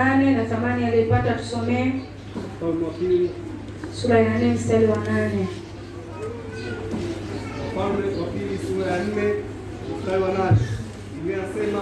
Mstari 0.08 0.32
na 0.36 0.46
thamani 0.46 0.86
aliyepata 0.86 1.34
tusomee 1.34 1.92
sura 4.02 4.20
ya 4.20 4.38
nne 4.40 4.54
mstari 4.54 4.86
wa 4.86 4.98
nane. 4.98 5.48
Wafalme 7.76 8.22
wa 8.22 8.28
pili 8.28 8.60
sura 8.68 8.92
ya 8.92 9.04
nne 9.04 9.34
mstari 10.00 10.22
wa 10.24 10.30
nane. 10.30 10.58
Inasema 11.26 11.82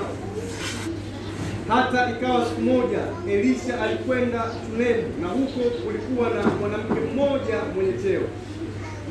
hata 1.68 2.10
ikawa 2.12 2.46
siku 2.46 2.62
moja 2.62 3.00
Elisha 3.30 3.82
alikwenda 3.82 4.44
Shunemu, 4.66 5.04
na 5.22 5.28
huko 5.28 5.70
kulikuwa 5.86 6.30
na 6.30 6.44
mwanamke 6.46 7.00
mmoja 7.14 7.56
mwenye 7.76 7.94
cheo, 8.04 8.22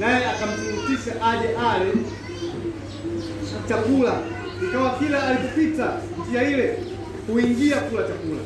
naye 0.00 0.26
akamshurutisha 0.26 1.12
aje 1.22 1.48
ale 1.48 1.92
chakula. 3.68 4.12
Ikawa 4.68 4.90
kila 4.98 5.22
alipopita 5.22 5.92
njia 6.28 6.50
ile 6.50 6.78
huingia 7.32 7.76
kula 7.76 8.02
chakula. 8.02 8.40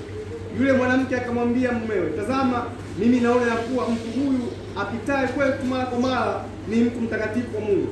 Yule 0.59 0.73
mwanamke 0.73 1.17
akamwambia 1.17 1.73
mumewe, 1.73 2.11
tazama, 2.11 2.65
mimi 2.99 3.21
naona 3.21 3.47
ya 3.47 3.57
kuwa 3.57 3.89
mtu 3.89 4.21
huyu 4.21 4.41
apitaye 4.81 5.27
kwetu 5.29 5.65
mara 5.67 5.87
kwa 5.87 6.01
mara 6.01 6.45
ni 6.69 6.77
mtu 6.77 7.01
mtakatifu 7.01 7.57
wa 7.57 7.61
Mungu, 7.63 7.89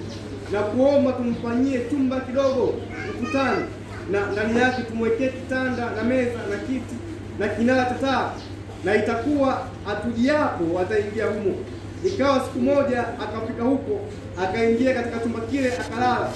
na 0.53 0.61
kuomba 0.63 1.13
tumfanyie 1.13 1.81
chumba 1.91 2.21
kidogo 2.21 2.75
mkutano, 3.15 3.67
na 4.11 4.27
ndani 4.33 4.61
yake 4.61 4.83
tumwekee 4.83 5.29
kitanda 5.29 5.91
na 5.97 6.03
meza 6.05 6.39
na 6.51 6.57
kiti 6.57 6.95
na 7.39 7.49
kinara 7.49 7.85
cha 7.85 7.95
taa, 7.95 8.31
na 8.85 8.97
itakuwa 8.97 9.67
atujiapo 9.89 10.81
ataingia 10.81 11.27
humo. 11.27 11.55
Ikawa 12.05 12.41
siku 12.41 12.59
moja 12.61 13.01
akafika 13.09 13.63
huko, 13.63 14.01
akaingia 14.43 14.95
katika 14.95 15.19
chumba 15.19 15.41
kile, 15.41 15.73
akalala. 15.73 16.31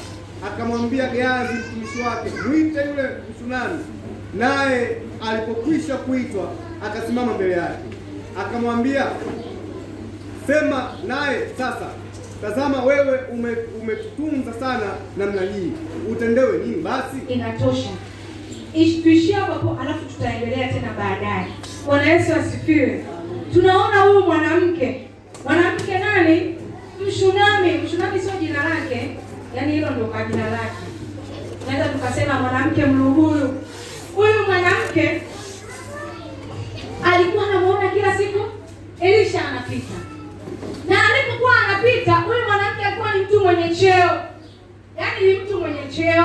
Akamwambia 0.46 1.08
Geazi 1.08 1.52
mtumishi 1.54 2.02
wake, 2.02 2.30
mwite 2.48 2.80
yule 2.88 3.08
Msunami, 3.30 3.78
Naye 4.38 4.96
alipokwisha 5.28 5.96
kuitwa, 5.96 6.52
akasimama 6.86 7.34
mbele 7.34 7.52
yake, 7.52 7.78
akamwambia 8.40 9.06
sema 10.46 10.92
naye 11.06 11.38
sasa. 11.58 11.86
Tazama, 12.42 12.84
wewe 12.84 13.18
ume- 13.32 13.56
umetutunza 13.82 14.52
sana 14.52 14.86
namna 15.16 15.42
hii, 15.42 15.72
utendewe 16.12 16.58
nini 16.58 16.82
basi? 16.82 17.16
Inatosha. 17.28 17.88
Ish- 18.74 19.02
Tuishie 19.02 19.34
hapo 19.34 19.76
alafu 19.80 20.04
tutaendelea 20.04 20.68
tena 20.68 20.88
baadaye. 20.98 21.46
Bwana 21.86 22.12
Yesu 22.12 22.32
asifiwe. 22.34 23.04
Tunaona 23.52 24.00
huyu 24.00 24.20
mwanamke, 24.20 25.08
mwanamke 25.44 25.98
nani? 25.98 26.54
Mshunami. 27.08 27.72
Mshunami 27.84 28.20
sio 28.20 28.30
jina 28.40 28.68
lake, 28.68 29.16
yaani 29.56 29.72
hilo 29.72 29.90
ndio 29.90 30.04
kwa 30.04 30.24
jina 30.24 30.50
lake. 30.50 30.76
Naweza 31.66 31.88
tukasema 31.88 32.40
mwanamke 32.40 32.84
mluhuru. 32.86 33.54
Huyu 34.20 34.46
mwanamke 34.46 35.22
alikuwa 37.04 37.46
anamuona 37.50 37.88
kila 37.90 38.18
siku 38.18 38.38
Elisha 39.00 39.48
anapita, 39.48 39.94
na 40.88 40.96
alipokuwa 41.14 41.50
anapita, 41.68 42.12
huyu 42.14 42.38
mwanamke 42.46 42.84
alikuwa 42.84 43.14
ni 43.14 43.20
mtu 43.22 43.40
mwenye 43.40 43.74
cheo, 43.76 44.10
yaani 44.98 45.26
ni 45.26 45.38
mtu 45.38 45.58
mwenye 45.60 45.88
cheo, 45.96 46.24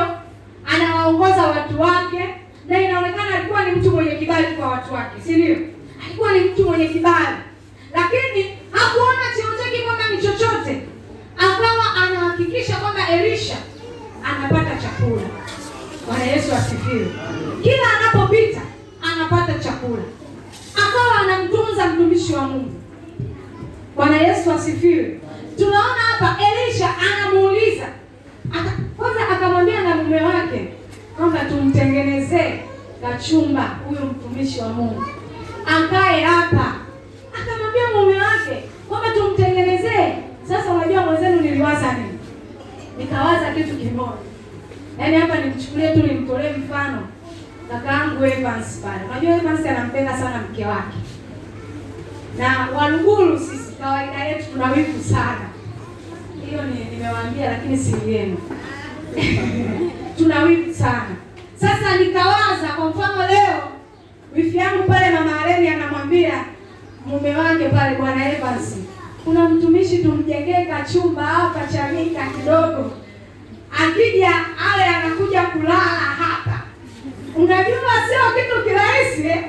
anawaongoza 0.65 1.41
watu 1.47 1.81
wake, 1.81 2.35
na 2.67 2.81
inaonekana 2.81 3.35
alikuwa 3.35 3.63
ni 3.65 3.71
mtu 3.71 3.91
mwenye 3.91 4.15
kibali 4.15 4.47
kwa 4.47 4.67
watu 4.67 4.93
wake, 4.93 5.21
si 5.25 5.31
ndio? 5.35 5.57
Alikuwa 6.05 6.31
ni 6.33 6.39
mtu 6.39 6.63
mwenye 6.69 6.87
kibali, 6.87 7.37
lakini 7.93 8.57
hakuona 8.71 9.21
cheo 9.37 9.63
chake 9.63 9.81
kwamba 9.85 10.07
ni 10.09 10.17
chochote, 10.21 10.81
akawa 11.37 11.93
anahakikisha 12.03 12.75
kwamba 12.75 13.09
Elisha 13.09 13.55
anapata 14.23 14.75
chakula. 14.81 15.44
Bwana 16.07 16.23
Yesu 16.23 16.55
asifiwe. 16.55 17.07
Kila 17.63 17.87
anapopita 17.99 18.61
anapata 19.01 19.53
chakula, 19.59 20.03
akawa 20.75 21.15
anamtunza 21.23 21.87
mtumishi 21.87 22.33
wa 22.33 22.41
Mungu. 22.41 22.71
Bwana 23.95 24.17
Yesu 24.21 24.51
asifiwe. 24.51 25.19
Tunaona 25.57 26.01
hapa 26.09 26.37
Elisha 26.47 26.89
anamuuliza 26.97 27.85
kwanza, 28.97 29.29
akamwambia 29.29 29.81
na 29.83 29.95
mume 29.95 30.21
wake 30.21 30.67
kwamba 31.17 31.39
tumtengenezee 31.45 32.53
kachumba 33.01 33.61
huyu 33.87 33.99
mtumishi 34.05 34.59
wa 34.61 34.69
Mungu 34.69 35.03
akae 35.65 36.21
hapa. 36.23 36.75
Akamwambia 37.41 37.87
mume 37.95 38.21
wake 38.21 38.63
kwamba 38.89 39.09
tumtengenezee. 39.11 40.13
Sasa 40.47 40.71
unajua 40.73 41.01
mwenzenu, 41.05 41.41
niliwaza 41.41 41.93
nini? 41.93 42.19
Nikawaza 42.97 43.51
kitu 43.53 43.75
kimoja, 43.75 44.11
yaani 44.99 45.15
hapa 45.17 45.35
nimchukulie 45.37 45.93
tu 45.93 46.07
nimtolee 46.07 46.51
mfano 46.57 47.07
kakaangu 47.71 48.25
Evans 48.25 48.79
pale. 48.83 48.99
Unajua 49.11 49.35
Evans 49.35 49.65
anampenda 49.65 50.17
sana 50.17 50.41
mke 50.51 50.65
wake 50.65 50.97
na 52.37 52.67
Waluguru 52.77 53.39
sisi 53.39 53.71
kawaida 53.81 54.23
yetu 54.23 54.45
tuna 54.53 54.71
wivu 54.71 55.03
sana. 55.03 55.49
Hiyo 56.49 56.61
ni 56.63 56.85
nimewaambia, 56.91 57.51
lakini 57.51 57.77
si 57.77 57.95
yenu. 58.11 58.37
tuna 60.17 60.43
wivu 60.43 60.73
sana. 60.73 61.15
Sasa 61.55 61.97
nikawaza, 61.97 62.67
kwa 62.77 62.89
mfano 62.89 63.27
leo 63.27 63.63
wifi 64.35 64.57
yangu 64.57 64.83
pale 64.83 65.09
mama 65.11 65.41
Aleni 65.43 65.67
anamwambia 65.67 66.33
mume 67.05 67.35
wake 67.35 67.69
pale 67.69 67.95
bwana 67.95 68.31
Evans, 68.33 68.75
kuna 69.23 69.49
mtumishi 69.49 69.97
tumjengee 69.97 70.65
kachumba 70.65 71.23
hapa 71.23 71.67
Chanika 71.73 72.25
kidogo, 72.25 72.91
akija 73.83 74.33
ale 74.73 74.83
anakuja 74.83 75.41
kulala 75.41 76.05
hapa. 76.19 76.59
Unajua 77.35 77.91
sio 78.07 78.43
kitu 78.43 78.63
kirahisi 78.63 79.27
eh? 79.27 79.43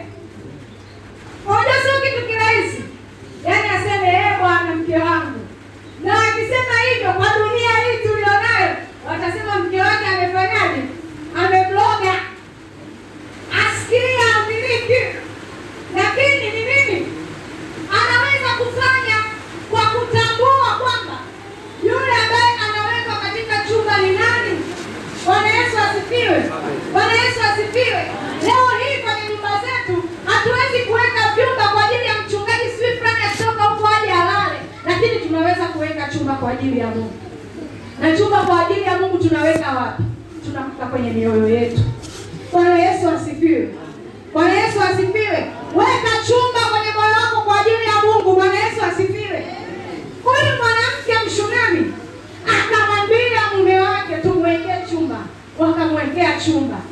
Unajua 1.47 1.75
sio 1.83 2.01
kitu 2.11 2.27
kirahisi. 2.27 2.83
Yaani 3.45 3.69
aseme 3.69 4.09
eh, 4.09 4.39
bwana 4.41 4.75
mke 4.77 4.97
wangu. 4.99 5.41
Na 6.05 6.15
akisema 6.29 6.75
hivyo 6.91 7.13
kwa 7.13 7.29
dunia 7.39 7.71
hii 7.71 8.09
tulionayo, 8.09 8.77
watasema 9.09 9.59
mke 9.59 9.81
wake 9.81 10.07
amefanyaje? 10.07 10.83
Amebloga. 11.37 12.15
Asikia 13.61 14.37
amiliki. 14.37 15.17
Lakini 15.97 16.51
ni 16.51 16.61
nini? 16.65 17.07
Anaweza 17.91 18.51
kufanya 18.59 19.17
kwa 19.71 19.81
kutambua 19.81 20.79
kwamba 20.81 21.19
yule 21.85 22.13
Yesu 25.57 25.77
asifiwe. 25.87 26.39
Bwana 26.93 27.13
Yesu 27.23 27.41
asifiwe. 27.51 28.01
Leo 28.47 28.67
hii 28.81 28.97
kwenye 29.03 29.23
nyumba 29.31 29.51
zetu 29.65 29.97
hatuwezi 30.31 30.79
kuweka 30.89 31.23
vyumba 31.35 31.65
kwa 31.69 31.85
ajili 31.85 32.07
ya 32.07 32.15
mchungaji 32.23 32.67
sijui 32.75 32.97
fulani 32.99 33.21
akitoka 33.29 33.63
huko 33.65 33.89
aje 33.97 34.13
alale, 34.13 34.59
lakini 34.87 35.17
tunaweza 35.25 35.65
kuweka 35.73 36.09
chumba 36.13 36.33
kwa 36.35 36.51
ajili 36.51 36.79
ya 36.79 36.87
Mungu. 36.87 37.13
Na 38.01 38.17
chumba 38.17 38.39
kwa 38.43 38.67
ajili 38.67 38.83
ya 38.83 38.99
Mungu 38.99 39.19
tunaweka 39.19 39.69
wapi? 39.79 40.03
Tunaweka 40.45 40.87
kwenye 40.87 41.11
mioyo 41.11 41.49
yetu. 41.49 41.81
Bwana 42.53 42.79
Yesu 42.79 43.09
asifiwe. 43.11 43.69
Bwana 44.33 44.53
Yesu 44.61 44.79
asifiwe. 44.89 45.39
Weka 45.81 46.13
chumba 46.27 46.61
kwenye 46.71 46.93
moyo 46.97 47.15
wako 47.23 47.41
kwa 47.47 47.61
ajili 47.61 47.85
ya 47.91 47.97
Mungu. 48.05 48.35
Bwana 48.37 48.55
Yesu 48.65 48.81
asifiwe. 48.91 49.39
Huyu 50.25 50.53
mwanamke 50.61 51.13
Mshunami 51.27 51.93
akamwambia 52.47 53.41
mume 53.57 53.81
wake 53.81 54.15
tumwekee 54.23 54.87
chumba, 54.91 55.17
wakamwekea 56.37 56.41
chumba. 56.41 56.86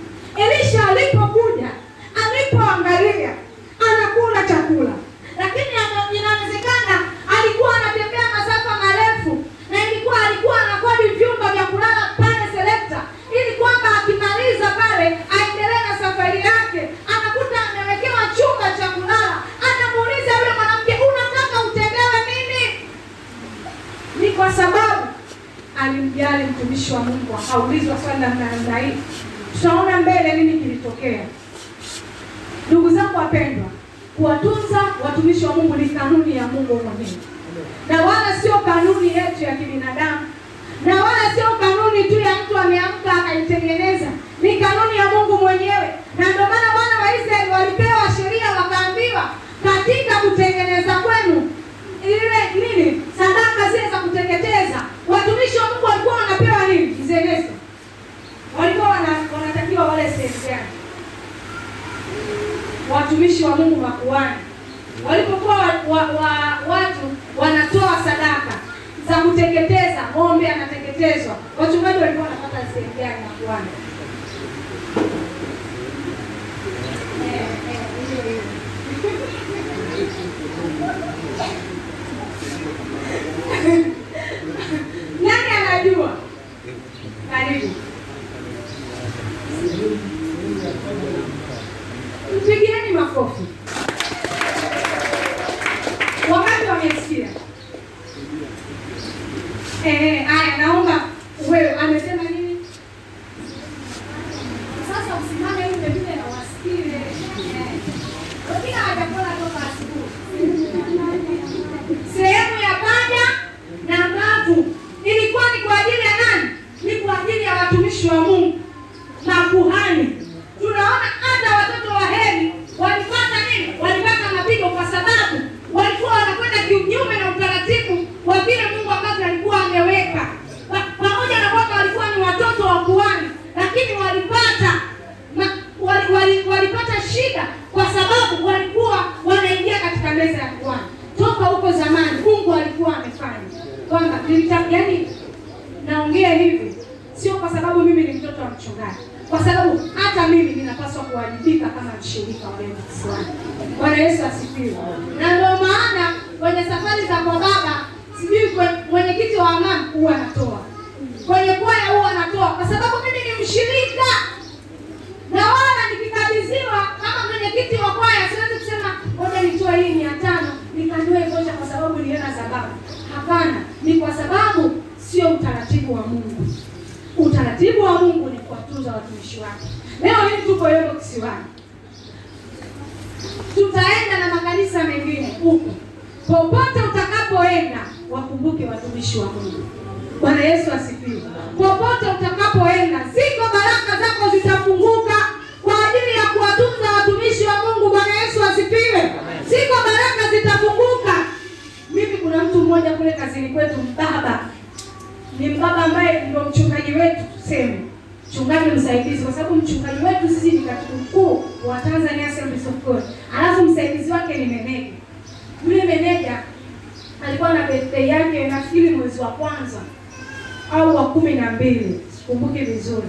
Sikumbuki 222.26 222.64
vizuri. 222.64 223.08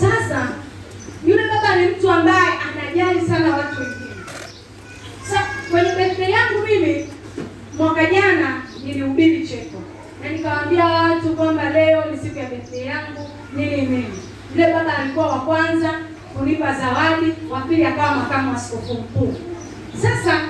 Sasa 0.00 0.48
yule 1.26 1.42
baba 1.48 1.76
ni 1.76 1.86
mtu 1.88 2.10
ambaye 2.10 2.48
anajali 2.68 3.20
sana 3.28 3.56
watu 3.56 3.80
wengine. 3.80 4.14
Sasa 5.28 5.42
kwenye 5.70 5.92
birthday 5.94 6.30
yangu 6.30 6.66
mimi 6.66 7.06
mwaka 7.76 8.06
jana 8.06 8.62
nilihubiri 8.84 9.48
cheko 9.48 9.82
na 10.22 10.28
nikawaambia 10.30 10.84
watu 10.84 11.28
kwamba 11.36 11.70
leo 11.70 12.04
ni 12.10 12.18
siku 12.18 12.38
ya 12.38 12.44
birthday 12.46 12.84
yangu 12.86 13.30
nini 13.56 13.76
nini. 13.82 14.04
Yule 14.54 14.72
baba 14.72 14.98
alikuwa 14.98 15.26
wa 15.26 15.40
kwanza 15.40 15.90
kunipa 16.38 16.74
zawadi, 16.74 17.32
wa 17.50 17.60
pili 17.60 17.84
akawa 17.84 18.14
makamu 18.16 18.56
askofu 18.56 18.94
mkuu. 18.94 19.34
Sasa 20.02 20.40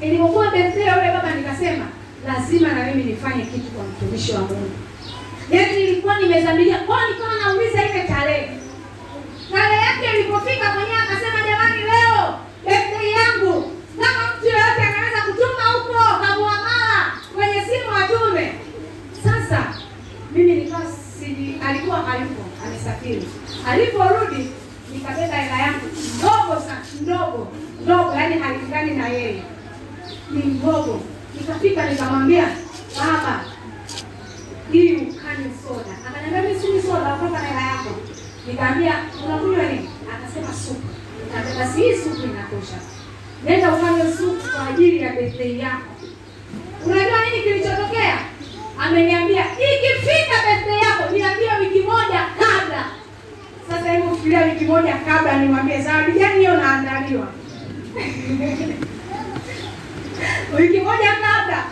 ilipokuwa 0.00 0.50
birthday 0.50 0.82
yule 0.86 1.12
baba 1.12 1.34
nikasema 1.34 1.84
lazima 2.26 2.72
na 2.72 2.86
mimi 2.86 3.04
nifanye 3.04 3.42
kitu 3.44 3.70
kwa 3.70 3.84
mtumishi 3.84 4.32
wa 4.32 4.40
Mungu. 4.40 4.70
Yaani 5.50 5.76
nilikuwa 5.76 6.18
nimezamilia 6.20 6.78
kwa 6.78 6.98
nikawa 7.08 7.34
nauliza 7.44 7.84
ile 7.84 8.02
tarehe. 8.08 8.50
Tarehe 9.52 9.82
yake 9.86 10.18
ilipofika 10.18 10.72
mwenyewe 10.74 10.96
akasema 10.98 11.48
jamani, 11.48 11.82
leo 11.82 12.38
birthday 12.66 13.10
yangu, 13.12 13.70
kama 14.00 14.34
mtu 14.36 14.46
yeyote 14.46 14.82
anaweza 14.82 15.20
kutuma 15.26 15.62
huko 15.72 16.24
kamuamala 16.26 17.12
kwenye 17.34 17.54
simu 17.64 17.96
atume. 18.04 18.52
Sasa 19.24 19.74
mimi 20.32 20.52
nikawa 20.54 20.82
siji, 21.20 21.56
alikuwa 21.68 21.96
hayupo, 21.96 22.44
amesafiri. 22.66 23.28
Aliporudi 23.68 24.50
nikabeba 24.92 25.34
hela 25.36 25.58
yangu 25.62 25.86
ndogo 26.18 26.60
sana, 26.60 26.84
ndogo 27.00 27.48
ndogo, 27.82 28.12
yaani 28.14 28.38
halingani 28.38 28.90
na 28.96 29.08
yeye, 29.08 29.42
ni 30.30 30.42
ndogo. 30.44 31.00
Nikafika 31.40 31.90
nikamwambia 31.90 32.48
baba, 32.98 33.44
ili 34.72 34.96
ukanywe 34.96 35.50
soda. 35.68 35.92
Akaniambia 36.08 36.42
mimi 36.42 36.60
sinywi 36.60 36.82
soda, 36.82 37.16
na 37.32 37.38
hela 37.38 37.60
yako. 37.60 37.90
Nikamwambia 38.46 38.94
unakunywa 39.26 39.62
nini? 39.62 39.88
Akasema 40.14 40.52
supu. 40.54 40.88
Nikamwambia 41.24 41.64
basi 41.64 41.80
hii 41.82 41.96
supu 41.96 42.22
inatosha, 42.22 42.78
nenda 43.44 43.74
ukanywe 43.74 44.12
supu 44.16 44.48
kwa 44.52 44.66
ajili 44.68 44.98
ya 45.02 45.12
birthday 45.12 45.58
yako. 45.58 45.86
Unajua 46.86 47.24
nini 47.24 47.42
kilichotokea? 47.42 48.18
Ameniambia 48.78 49.44
ikifika 49.52 50.36
birthday 50.46 50.78
yako 50.88 51.10
niambie 51.12 51.50
wiki 51.60 51.80
moja 51.80 52.20
kabla. 52.38 52.84
Sasa 53.70 53.92
hebu 53.92 54.16
fikiria 54.16 54.44
wiki 54.44 54.64
moja 54.64 54.94
kabla 54.96 55.38
nimwambie 55.38 55.82
zawadi 55.82 56.12
gani 56.12 56.38
hiyo 56.38 56.56
naandaliwa. 56.56 57.28
wiki 60.58 60.80
moja 60.80 61.12
kabla. 61.12 61.64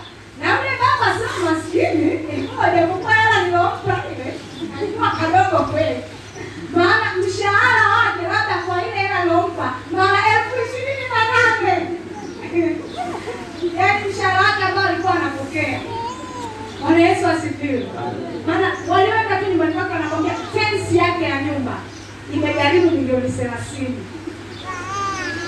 Na 0.43 0.49
yule 0.57 0.71
baba 0.83 1.19
sio 1.19 1.45
maskini, 1.45 2.13
ilikuwa 2.33 2.71
japokuwa 2.71 3.13
hela 3.15 3.43
nilompa 3.47 4.03
ile 4.13 4.35
alikuwa 4.81 5.11
kadogo 5.11 5.65
kweli. 5.73 6.01
Maana 6.75 7.07
mshahara 7.19 7.89
wake 7.97 8.23
labda 8.23 8.63
kwa 8.67 8.83
ile 8.87 8.97
hela 8.97 9.25
nilompa 9.25 9.75
mara 9.93 10.19
elfu 10.35 10.55
ishirini 10.67 11.05
na 11.13 11.21
nane 11.33 11.87
yaani 13.77 14.09
mshahara 14.13 14.41
wake 14.41 14.63
ambao 14.65 14.85
alikuwa 14.87 15.15
anapokea. 15.15 15.81
Bwana 16.81 16.99
Yesu 17.09 17.27
asifiwe. 17.27 17.87
Maana 18.47 18.73
waliweka 18.89 19.37
tu 19.41 19.47
nyumbani 19.51 19.73
kwake, 19.75 19.93
wanakwambia 19.93 20.33
fensi 20.55 20.97
yake 20.97 21.25
ya 21.25 21.43
nyumba 21.43 21.73
imegharimu 22.35 22.91
milioni 22.91 23.31
thelathini. 23.33 23.99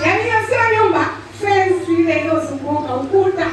Yaani 0.05 0.23
hiyo 0.23 0.35
sio 0.47 0.77
nyumba, 0.83 1.05
fensi 1.41 1.93
ile 1.93 2.19
iliyozunguka 2.19 2.95
ukuta 2.95 3.47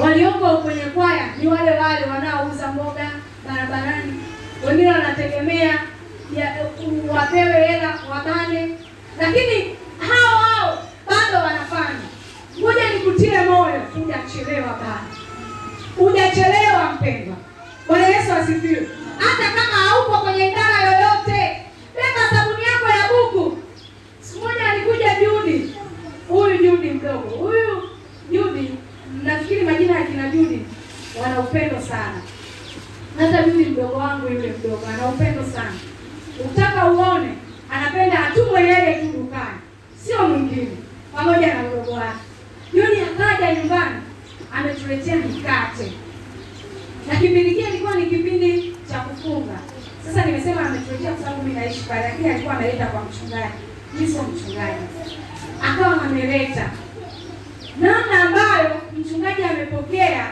Walioko 0.00 0.56
kwenye 0.56 0.82
kwaya 0.82 1.26
ni 1.38 1.46
wale 1.48 1.70
wale 1.78 2.06
wanaouza 2.06 2.66
mboga 2.72 3.10
barabarani, 3.48 4.12
wengine 4.66 4.90
wanategemea 4.92 5.78
wapewe 7.08 7.66
hela 7.66 7.98
wabane, 8.10 8.68
lakini 9.20 9.76
hao 9.98 10.38
hao 10.38 10.78
bado 11.08 11.38
wanafanya. 11.46 12.00
Ngoja 12.60 12.90
nikutie 12.94 13.40
moyo, 13.40 13.80
hujachelewa 13.94 14.66
bado, 14.68 15.16
hujachelewa 15.96 16.92
mpendwa. 16.94 17.36
Bwana 17.88 18.06
Yesu 18.08 18.32
asifiwe. 18.32 18.88
Hata 19.18 19.50
kama 19.50 19.76
haupo 19.88 20.18
kwenye 20.18 20.48
idara 20.48 20.82
yoyote, 20.84 21.62
beba 21.94 22.30
sabuni 22.30 22.64
yako 22.64 22.86
ya 22.88 23.08
buku. 23.08 23.58
Siku 24.20 24.44
moja 24.48 24.68
alikuja 24.72 25.14
Judi, 25.20 25.74
huyu 26.28 26.58
Judi 26.58 26.90
mdogo, 26.90 27.28
huyu 27.36 27.82
Judi, 28.30 28.70
nafikiri 29.22 29.62
majina 29.64 29.98
ya 30.00 30.06
kina 30.06 30.28
Judi 30.28 30.66
wana 31.22 31.40
upendo 31.40 31.80
sana. 31.80 32.20
Hata 33.18 33.46
mimi 33.46 33.64
mdogo 33.64 33.96
wangu 33.96 34.28
yule 34.28 34.54
mdogo 34.58 34.80
ana 34.94 35.06
upendo 35.08 35.44
sana. 35.44 35.72
utaka 36.44 36.90
uone, 36.92 37.28
anapenda 37.72 38.26
atumwe 38.26 38.62
yeye 38.62 38.94
tu 39.02 39.06
dukani, 39.18 39.58
sio 40.04 40.28
mwingine, 40.28 40.76
pamoja 41.16 41.54
na 41.54 41.62
mdogo 41.62 41.90
wake. 41.92 42.18
Juni 42.72 43.00
akaja 43.00 43.54
nyumbani, 43.54 43.96
ametuletea 44.52 45.16
mikate 45.16 45.92
na 47.08 47.16
kipindi 47.16 47.50
kile 47.54 47.68
ilikuwa 47.68 47.94
ni 47.94 48.06
kipindi 48.06 48.76
cha 48.90 48.98
kufunga. 49.00 49.58
Sasa 50.06 50.24
nimesema 50.24 50.60
ametuletea 50.60 51.12
kwa 51.12 51.24
sababu 51.24 51.42
mimi 51.42 51.54
naishi 51.60 51.80
pale, 51.80 52.02
lakini 52.02 52.28
alikuwa 52.30 52.54
analeta 52.58 52.86
kwa 52.86 53.02
mchungaji. 53.04 53.54
Mimi 53.94 54.06
sio 54.12 54.22
mchungaji, 54.22 54.84
akawa 55.62 56.02
ameleta 56.02 56.70
namna 57.80 58.22
ambayo 58.24 58.70
mchungaji 58.98 59.42
amepokea. 59.42 60.26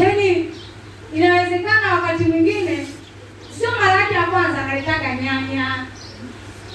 Yaani 0.00 0.50
inawezekana 1.14 1.94
wakati 1.94 2.24
mwingine 2.24 2.86
sio 3.58 3.70
mara 3.80 4.00
yake 4.00 4.14
ya 4.14 4.22
kwanza 4.22 4.58
analetaga 4.64 5.14
nyanya, 5.14 5.86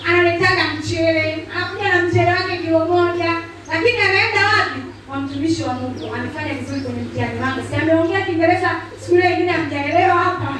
analetaga 0.10 0.64
mchele, 0.80 1.48
anakuja 1.56 1.89
na 1.96 2.04
mchele 2.08 2.32
wake 2.32 2.58
kilo 2.58 2.86
moja, 2.86 3.34
lakini 3.72 3.98
anaenda 3.98 4.39
wapi? 4.46 4.80
Kwa 5.08 5.20
mtumishi 5.22 5.64
wa 5.64 5.74
Mungu, 5.74 6.16
amefanya 6.16 6.54
vizuri 6.54 6.82
kwenye 6.82 7.02
mtihani 7.02 7.39
wangu. 7.39 7.62
Si 7.70 7.76
ameongea 7.76 8.22
Kiingereza 8.26 8.72
siku 9.00 9.16
ile 9.18 9.30
ingine 9.34 9.52
hamjaelewa 9.52 10.14
hapa. 10.16 10.58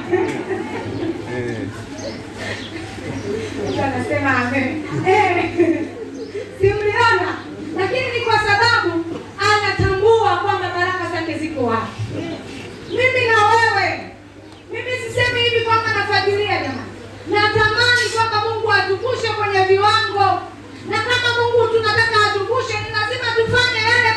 Anasema 3.84 4.36
amen. 4.36 4.82
Eh, 5.06 5.44
si 6.60 6.66
mliona? 6.66 7.34
Lakini 7.78 8.00
ni 8.18 8.20
kwa 8.24 8.38
sababu 8.38 8.63
ziko 11.54 11.66
wapi. 11.66 12.02
Mimi 12.90 13.26
na 13.30 13.38
wewe, 13.46 14.10
mimi 14.72 14.90
sisemi 14.98 15.40
hivi 15.40 15.64
kwamba 15.64 15.92
nafuatilia 15.94 16.58
jamani, 16.62 16.90
natamani 17.26 18.04
kwamba 18.14 18.50
Mungu 18.50 18.72
atukushe 18.72 19.28
kwenye 19.28 19.64
viwango, 19.64 20.42
na 20.90 20.98
kama 20.98 21.28
Mungu 21.38 21.68
tunataka 21.68 22.16
atukushe, 22.30 22.74
ni 22.80 22.90
lazima 22.90 23.28
tufanye 23.36 23.80
yale 23.90 24.10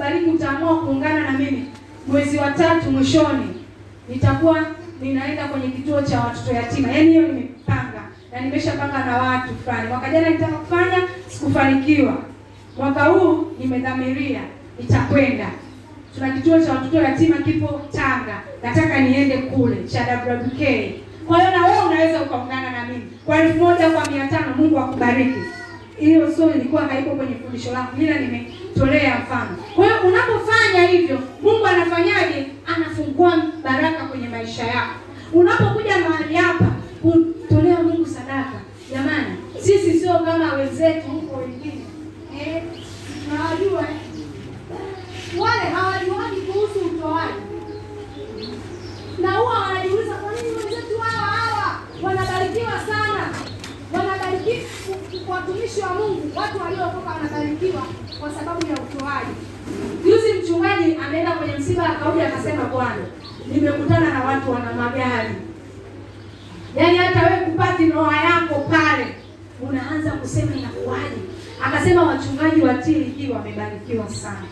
Mungu 0.00 0.08
atakubariki, 0.08 0.30
utaamua 0.30 0.78
kuungana 0.80 1.20
na 1.32 1.38
mimi 1.38 1.64
mwezi 2.06 2.36
wa 2.38 2.50
tatu 2.50 2.90
mwishoni, 2.90 3.46
nitakuwa 4.08 4.66
ninaenda 5.02 5.48
kwenye 5.48 5.68
kituo 5.68 6.02
cha 6.02 6.20
watoto 6.20 6.52
yatima. 6.56 6.88
Yaani 6.88 7.08
hiyo 7.10 7.22
nimepanga 7.22 8.02
na 8.32 8.40
nimeshapanga 8.40 9.04
na 9.04 9.16
watu 9.16 9.54
fulani. 9.64 9.88
Mwaka 9.88 10.10
jana 10.10 10.30
nitaka 10.30 10.56
kufanya, 10.56 10.98
sikufanikiwa. 11.28 12.16
Mwaka 12.78 13.04
huu 13.04 13.52
nimedhamiria 13.58 14.40
nitakwenda. 14.78 15.46
Tuna 16.14 16.30
kituo 16.30 16.60
cha 16.60 16.72
watoto 16.72 16.96
yatima 17.02 17.36
kipo 17.36 17.80
Tanga, 17.92 18.40
nataka 18.62 19.00
niende 19.00 19.38
kule 19.38 19.76
cha 19.84 20.00
WWK. 20.00 20.92
Kwa 21.26 21.38
hiyo 21.38 21.50
na 21.50 21.66
wewe 21.66 21.86
unaweza 21.86 22.22
ukaungana 22.22 22.70
na 22.70 22.84
mimi 22.86 23.02
kwa 23.26 23.38
elfu 23.42 23.58
moja 23.64 23.90
kwa 23.90 24.10
mia 24.10 24.26
tano. 24.26 24.54
Mungu 24.56 24.78
akubariki. 24.78 25.38
Hiyo 25.98 26.32
sio 26.32 26.54
ilikuwa 26.54 26.82
haiko 26.82 27.10
kwenye 27.10 27.34
fundisho 27.34 27.72
langu, 27.72 27.88
ila 28.02 28.18
nimetolea 28.74 29.18
mfano. 29.18 29.56
Kwa 29.74 29.84
hiyo 29.84 29.96
unapofanya 30.00 30.86
hivyo, 30.86 31.18
Mungu 31.42 31.66
anafanyaje? 31.66 32.46
Anafungua 32.76 33.42
baraka 33.62 34.04
kwenye 34.04 34.28
maisha 34.28 34.64
yako. 34.64 34.94
Unapokuja 35.32 35.98
mahali 35.98 36.34
hapa 36.34 36.64
kutolea 37.02 37.82
Mungu 37.82 38.06
sadaka, 38.06 38.60
jamani, 38.94 39.36
sisi 39.62 40.00
sio 40.00 40.18
kama 40.18 40.52
wenzetu 40.54 41.08
huko 41.08 41.36
wengine 41.40 41.80
eh, 42.40 42.62
tunawajua 43.24 43.84
wale 45.38 45.60
hawajuani 45.74 46.36
kuhusu 46.40 46.78
utoaji, 46.86 47.42
na 49.18 49.32
huwa 49.32 49.58
wanajiuliza 49.58 50.14
kwa 50.14 50.32
nini 50.32 50.48
wenzetu 50.48 50.98
hawa 50.98 51.26
hawa 51.26 51.80
wanabarikiwa 52.02 52.70
sana, 52.88 53.28
wanabarikiwa 53.92 54.64
watumishi 55.28 55.80
wa 55.80 55.88
Mungu, 55.94 56.32
watu 56.38 56.58
waliookoka 56.62 57.10
wanabarikiwa 57.10 57.82
kwa 58.20 58.30
sababu 58.32 58.66
ya 58.66 58.72
utoaji. 58.72 59.34
Juzi 60.04 60.32
mchungaji 60.32 60.96
ameenda 61.06 61.32
kwenye 61.32 61.56
msiba 61.58 61.86
akaudi 61.88 62.20
akasema, 62.20 62.64
bwana, 62.64 63.02
nimekutana 63.46 64.10
na 64.14 64.24
watu 64.24 64.50
wana 64.52 64.72
magari, 64.72 65.34
yaani 66.76 66.96
hata 66.98 67.26
wewe 67.26 67.40
kupati 67.46 67.84
noa 67.84 68.16
yako 68.16 68.54
pale 68.70 69.06
unaanza 69.68 70.10
kusema 70.10 70.56
inakuwaje? 70.56 71.20
Akasema 71.64 72.02
wachungaji 72.02 72.60
wa 72.60 72.74
TLG 72.74 73.30
wamebarikiwa 73.32 74.08
sana. 74.08 74.42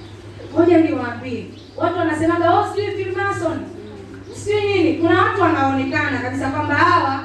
Ngoja 0.55 0.79
niwaambie, 0.79 1.47
watu 1.77 1.99
wanasemaga 1.99 2.55
oh, 2.61 2.67
sijui 2.75 3.05
Freemason 3.05 3.59
sijui 4.35 4.61
nini. 4.73 4.99
Kuna 4.99 5.23
watu 5.23 5.41
wanaonekana 5.41 6.19
kabisa 6.19 6.51
kwamba 6.51 6.75
hawa 6.75 7.21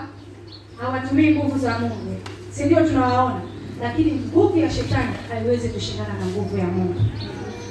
hawatumii 0.81 1.31
nguvu 1.35 1.59
za 1.59 1.79
Mungu, 1.79 2.15
si 2.51 2.63
ndio? 2.63 2.87
Tunawaona, 2.87 3.41
lakini 3.81 4.11
nguvu 4.11 4.59
ya 4.59 4.71
shetani 4.71 5.13
haiwezi 5.29 5.69
kushindana 5.69 6.13
na 6.19 6.25
nguvu 6.25 6.57
ya 6.57 6.65
Mungu. 6.65 7.01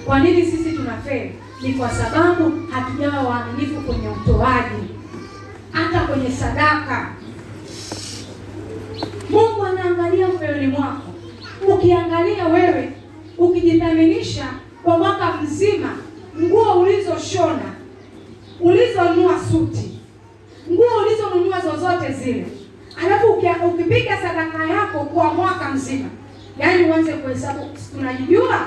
Kwa 0.06 0.18
nini 0.20 0.42
sisi 0.46 0.72
tunafeli? 0.72 1.32
Ni 1.62 1.72
kwa 1.72 1.90
sababu 1.90 2.52
hatujawa 2.70 3.22
waaminifu 3.22 3.80
kwenye 3.80 4.08
utoaji, 4.08 4.88
hata 5.72 6.00
kwenye 6.00 6.30
sadaka. 6.30 7.12
Mungu 9.30 9.64
anaangalia 9.64 10.28
moyoni 10.28 10.66
mwako. 10.66 11.02
Ukiangalia 11.68 12.48
wewe, 12.48 12.92
ukijithaminisha 13.38 14.44
kwa 14.82 14.98
mwaka 14.98 15.32
mzima, 15.42 15.96
nguo 16.40 16.80
ulizoshona, 16.80 17.72
ulizonunua 18.60 19.38
suti, 19.50 19.98
nguo 20.72 20.86
ulizonunua 21.06 21.60
zozote 21.60 22.12
zile, 22.12 22.46
alafu 23.04 23.32
ukipiga 23.68 24.16
sadaka 24.16 24.64
yako 24.64 24.98
kwa 25.04 25.34
mwaka 25.34 25.68
mzima, 25.68 26.08
yaani 26.58 26.84
uanze 26.84 27.12
kuhesabu, 27.12 27.66
unajijua 27.98 28.60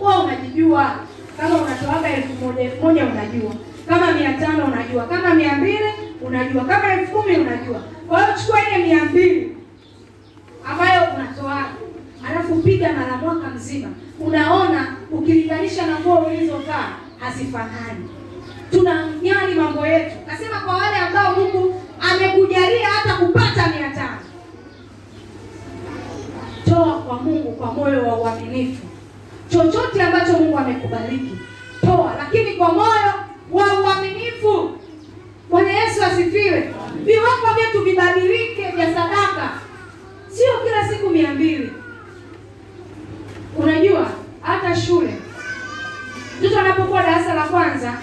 wewe 0.00 0.16
unajijua. 0.24 0.94
Kama 1.40 1.54
unatoaga 1.62 2.08
elfu 2.16 2.44
moja 2.44 2.60
elfu 2.60 2.82
moja 2.82 3.04
unajua. 3.06 3.52
Kama 3.88 4.12
mia 4.12 4.32
tano 4.32 4.64
unajua. 4.64 5.06
Kama 5.06 5.34
mia 5.34 5.52
mbili 5.56 5.84
unajua. 6.22 6.64
Kama 6.64 6.92
elfu 6.92 7.12
kumi 7.12 7.36
unajua. 7.36 7.80
Kwa 8.08 8.22
hiyo 8.24 8.38
chukua 8.38 8.58
ile 8.68 8.86
mia 8.86 9.04
mbili 9.04 9.56
ambayo 10.66 11.02
unatoa. 11.14 11.64
Alafu 12.30 12.54
piga 12.54 12.92
mara 12.92 13.16
mwaka 13.16 13.48
mzima. 13.48 13.88
Unaona 14.20 14.96
ukilinganisha 15.10 15.86
na 15.86 16.00
nguo 16.00 16.16
ulizovaa 16.18 16.88
hazifanani. 17.20 18.08
Nyani 19.22 19.54
mambo 19.54 19.86
yetu. 19.86 20.16
Nasema 20.26 20.60
kwa 20.60 20.74
wale 20.74 20.96
ambao 20.96 21.34
mungu 21.36 21.82
amekujalia 22.12 22.88
hata 22.88 23.14
kupata 23.14 23.66
mia 23.68 23.90
tano 23.90 24.18
toa 26.68 26.98
kwa 27.02 27.18
mungu 27.22 27.52
kwa 27.52 27.72
moyo 27.72 28.06
wa 28.08 28.16
uaminifu 28.16 28.86
chochote 29.48 30.02
ambacho 30.02 30.32
Mungu 30.32 30.58
amekubariki 30.58 31.38
toa, 31.80 32.14
lakini 32.18 32.54
kwa 32.54 32.72
moyo 32.72 33.12
wa 33.52 33.80
uaminifu. 33.80 34.70
Bwana 35.50 35.72
Yesu 35.72 36.04
asifiwe. 36.04 36.74
Viwango 37.04 37.46
vyetu 37.56 37.84
vibadilike 37.84 38.70
vya 38.76 38.86
sadaka, 38.86 39.50
sio 40.28 40.52
kila 40.64 40.88
siku 40.88 41.10
mia 41.10 41.30
mbili. 41.34 41.72
Unajua 43.56 44.10
hata 44.42 44.76
shule 44.76 45.14
mtoto 46.40 46.58
anapokuwa 46.60 47.02
darasa 47.02 47.34
la 47.34 47.42
kwanza 47.42 47.94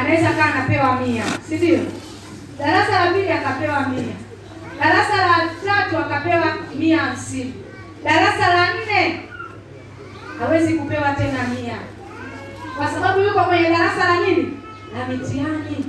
anaweza 0.00 0.28
kaa 0.32 0.54
anapewa 0.54 1.00
mia, 1.00 1.24
si 1.48 1.56
ndio? 1.56 1.78
Darasa 2.58 3.04
la 3.04 3.12
pili 3.12 3.30
akapewa 3.32 3.80
mia, 3.88 4.14
darasa 4.80 5.16
la 5.16 5.48
tatu 5.64 5.98
akapewa 5.98 6.46
mia 6.78 6.98
hamsini, 6.98 7.54
darasa 8.04 8.48
la 8.54 8.66
nne 8.74 9.20
hawezi 10.38 10.74
kupewa 10.74 11.12
tena 11.12 11.38
mia 11.48 11.78
kwa 12.76 12.88
sababu 12.88 13.20
yuko 13.20 13.40
kwenye 13.44 13.68
darasa 13.70 14.04
la 14.08 14.20
nini 14.26 14.56
la 14.98 15.06
mitihani. 15.08 15.84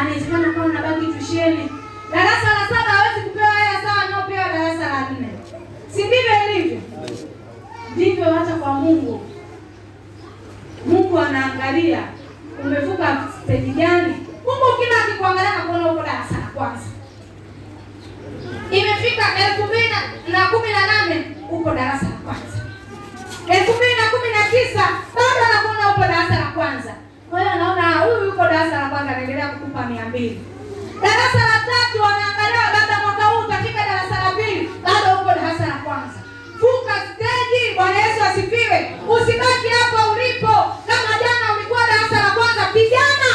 Anawezekana 0.00 0.52
kama 0.52 0.68
nabaki 0.74 1.06
tusheni. 1.06 1.68
Darasa 2.12 2.46
la 2.48 2.68
saba 2.68 2.90
hawezi 2.90 3.20
kupewa 3.28 3.46
hela 3.50 3.80
sawa 3.82 4.02
anaopewa 4.08 4.44
darasa 4.48 4.88
la 4.88 5.10
nne, 5.10 5.28
si 5.90 5.98
ndivyo 6.04 6.32
ilivyo? 6.54 6.80
Ndivyo 7.96 8.24
hata 8.24 8.54
kwa 8.54 8.72
Mungu. 8.74 9.20
Mungu 10.86 11.18
anaangalia 11.18 12.02
umevuka 12.64 13.28
steji 13.44 13.70
gani. 13.70 14.14
Mungu 14.46 14.66
kila 14.78 15.04
akikuangalia 15.04 15.54
na 15.54 15.62
kuona 15.64 15.92
uko 15.92 16.02
darasa 16.02 16.34
la 16.42 16.46
kwanza, 16.54 16.86
imefika 18.70 19.24
elfu 19.46 19.64
mbili 19.64 19.88
na- 20.28 20.46
kumi 20.46 20.72
na 20.72 20.86
nane 20.86 21.24
uko 21.50 21.70
darasa 21.70 22.06
la 22.06 22.18
kwanza 22.24 22.58
elfu 23.48 23.72
mbili 23.76 23.94
na 24.00 24.06
kumi 24.10 24.28
na 24.36 24.42
tisa 24.50 24.84
bado 25.14 25.40
anakuona 25.50 25.88
uko 25.90 26.00
darasa 26.00 26.34
la 26.42 26.46
kwanza. 26.54 26.92
Kwa 27.30 27.40
hiyo 27.40 27.52
anaona 27.52 27.82
huyu 27.98 28.24
yuko 28.24 28.42
darasa 28.42 28.80
la 28.82 28.88
kwanza, 28.88 29.10
anaendelea 29.10 29.48
kukupa 29.48 29.82
mia 29.86 30.04
mbili. 30.04 30.40
Darasa 31.02 31.38
la 31.50 31.58
tatu 31.70 31.98
anaangaliwa, 32.04 32.64
labda 32.76 32.96
mwaka 33.04 33.24
huu 33.24 33.40
utafika 33.44 33.80
darasa 33.90 34.14
la 34.24 34.30
pili, 34.36 34.70
bado 34.84 35.06
uko 35.20 35.30
darasa 35.38 35.66
la 35.66 35.78
kwanza. 35.84 36.18
Fuka 36.60 36.94
steji. 37.08 37.62
Bwana 37.76 37.98
Yesu 38.04 38.20
asifiwe. 38.24 38.78
Usibaki 39.14 39.68
hapo 39.78 39.98
ulipo. 40.12 40.54
Kama 40.88 41.12
jana 41.22 41.44
ulikuwa 41.56 41.80
darasa 41.90 42.16
la 42.24 42.30
kwanza, 42.36 42.62
pigana 42.74 43.30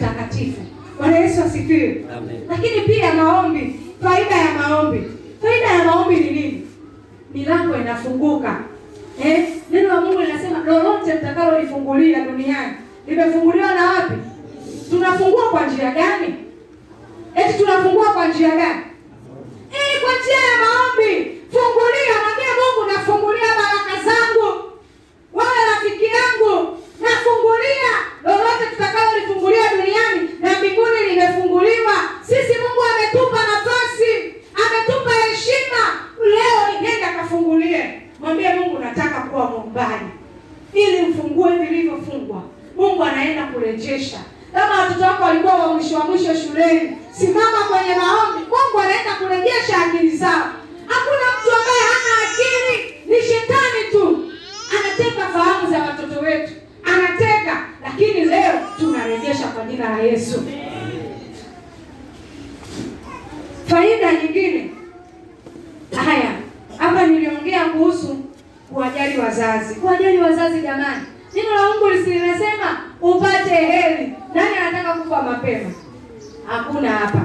mtakatifu. 0.00 0.60
Bwana 0.98 1.18
Yesu 1.18 1.42
asifiwe. 1.42 2.04
Lakini 2.48 2.80
pia 2.80 3.14
maombi, 3.14 3.80
faida 4.02 4.36
ya 4.36 4.50
maombi, 4.58 5.02
faida 5.42 5.66
ya 5.66 5.84
maombi 5.84 6.14
ni 6.16 6.30
nini? 6.30 6.66
Milango 7.34 7.76
inafunguka. 7.76 8.60
Eh, 9.24 9.48
neno 9.70 9.88
la 9.88 10.00
Mungu 10.00 10.20
linasema 10.20 10.58
lolote 10.64 11.14
mtakalolifungulia 11.14 12.20
duniani 12.24 12.72
limefunguliwa 13.06 13.74
na 13.74 13.90
wapi? 13.90 14.14
Tunafungua 14.90 15.50
kwa 15.50 15.66
njia 15.66 15.90
gani? 15.90 16.34
Eti 17.34 17.58
tunafungua 17.58 18.12
kwa 18.12 18.28
njia 18.28 18.48
gani? 18.48 18.80
Eh, 19.72 20.00
kwa 20.02 20.12
njia 20.20 20.40
ya 20.50 20.56
maombi. 20.64 21.30
Fungulia, 21.52 22.14
mwambie 22.22 22.50
Mungu, 22.60 22.92
nafungulia 22.92 23.48
baraka 23.60 23.94
zangu. 24.04 24.62
Wewe 25.32 25.60
rafiki 25.74 26.04
yangu, 26.04 26.76
nafungulia 27.00 27.90
lolote 28.24 28.64
tutakalolifungulia 29.20 29.70
duniani 29.70 30.28
na 30.40 30.58
mbinguni 30.58 31.00
limefunguliwa. 31.10 31.92
Sisi 32.22 32.52
Mungu 32.58 32.82
ametupa 32.94 33.36
nafasi, 33.42 34.34
ametupa 34.54 35.10
heshima. 35.10 36.00
Leo 36.24 36.80
nenda 36.82 37.12
kafungulie, 37.12 38.00
mwambie 38.20 38.54
Mungu, 38.54 38.78
nataka 38.78 39.20
kuwa 39.20 39.46
mwombaji, 39.50 40.04
ili 40.74 41.02
ufungue 41.10 41.56
vilivyofungwa. 41.56 42.42
Mungu 42.76 43.04
anaenda 43.04 43.46
kurejesha. 43.46 44.18
Kama 44.54 44.80
watoto 44.82 45.04
wako 45.04 45.22
walikuwa 45.24 45.54
wa 45.54 45.74
mwisho 45.74 45.96
wa 45.96 46.04
mwisho 46.04 46.34
shuleni, 46.34 46.96
simama 47.12 47.58
kwenye 47.70 47.94
maombi. 47.94 48.38
Mungu 48.40 48.78
anaenda 48.82 49.14
kurejesha 49.14 49.76
akili 49.86 50.16
zao. 50.16 50.48
Hakuna 50.86 51.26
mtu 51.40 51.50
ambaye 51.52 51.80
hana 51.92 52.12
akili, 52.30 52.94
ni 53.06 53.22
shetani 53.28 53.90
tu 53.92 54.32
anateka 54.78 55.26
fahamu 55.28 55.70
za 55.70 55.78
watoto 55.78 56.20
wetu, 56.20 56.52
anateka. 56.84 57.66
Lakini 57.82 58.24
leo 58.24 58.52
tunarejesha 58.78 59.46
kwa 59.48 59.64
jina 59.64 59.90
la 59.90 60.02
Yesu. 60.02 60.42
Faida 63.66 64.12
nyingine 64.12 64.70
haya 66.04 66.30
hapa, 66.78 67.06
niliongea 67.06 67.64
kuhusu 67.64 68.16
kuwajali 68.72 69.18
wazazi. 69.18 69.74
Kuwajali 69.74 70.18
wazazi, 70.18 70.60
jamani, 70.60 71.02
neno 71.34 71.50
la 71.54 71.68
Mungu 71.72 71.88
lisinasema 71.90 72.80
upate 73.00 73.54
heri. 73.54 74.12
Nani 74.34 74.56
anataka 74.56 74.94
kufa 75.00 75.22
mapema? 75.22 75.70
Hakuna 76.46 76.90
hapa. 76.90 77.20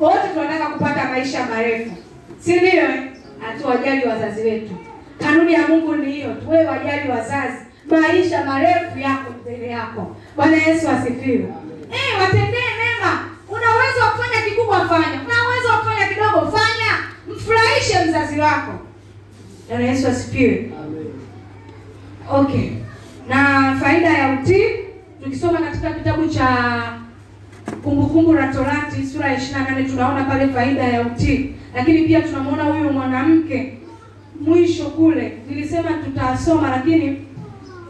Wote 0.00 0.28
tunataka 0.34 0.66
kupata 0.66 1.04
maisha 1.04 1.46
marefu, 1.46 1.90
si 2.38 2.56
ndio? 2.56 2.68
eh? 2.82 3.02
Hatuwajali 3.40 4.06
wazazi 4.08 4.42
wetu. 4.42 4.76
Kanuni 5.18 5.52
ya 5.52 5.68
Mungu 5.68 5.94
ni 5.96 6.12
hiyo 6.12 6.34
tuwe 6.34 6.64
wajali 6.64 7.10
wazazi, 7.10 7.56
maisha 7.90 8.44
marefu 8.44 8.98
yako 8.98 9.34
mbele 9.42 9.66
yako. 9.68 10.16
Bwana 10.36 10.56
Yesu 10.56 10.88
asifiwe. 10.88 11.48
Eh, 11.92 12.20
watendee 12.20 12.70
mema. 12.80 13.20
Una 13.48 13.66
uwezo 13.76 14.00
wa 14.04 14.10
kufanya 14.10 14.42
kikubwa, 14.48 14.88
fanya. 14.88 15.20
Una 15.26 15.48
uwezo 15.48 15.68
wa 15.68 15.78
kufanya 15.78 16.08
kidogo, 16.08 16.50
fanya. 16.56 16.92
Mfurahishe 17.36 18.04
mzazi 18.08 18.40
wako. 18.40 18.72
Bwana 19.68 19.84
Yesu 19.84 20.08
asifiwe. 20.08 20.70
Okay, 22.32 22.70
na 23.28 23.76
faida 23.80 24.08
ya 24.08 24.32
utii 24.42 24.64
tukisoma 25.24 25.58
katika 25.58 25.90
kitabu 25.90 26.28
cha 26.28 26.48
Kumbukumbu 27.82 28.32
la 28.32 28.48
Torati 28.48 29.06
sura 29.06 29.28
ya 29.32 29.36
28 29.38 29.90
tunaona 29.90 30.24
pale 30.24 30.48
faida 30.48 30.82
ya 30.82 31.00
utii, 31.06 31.54
lakini 31.74 32.02
pia 32.02 32.20
tunamwona 32.22 32.62
huyu 32.64 32.92
mwanamke 32.92 33.78
mwisho 34.40 34.84
kule, 34.84 35.32
nilisema 35.48 35.90
tutasoma, 35.92 36.70
lakini 36.70 37.16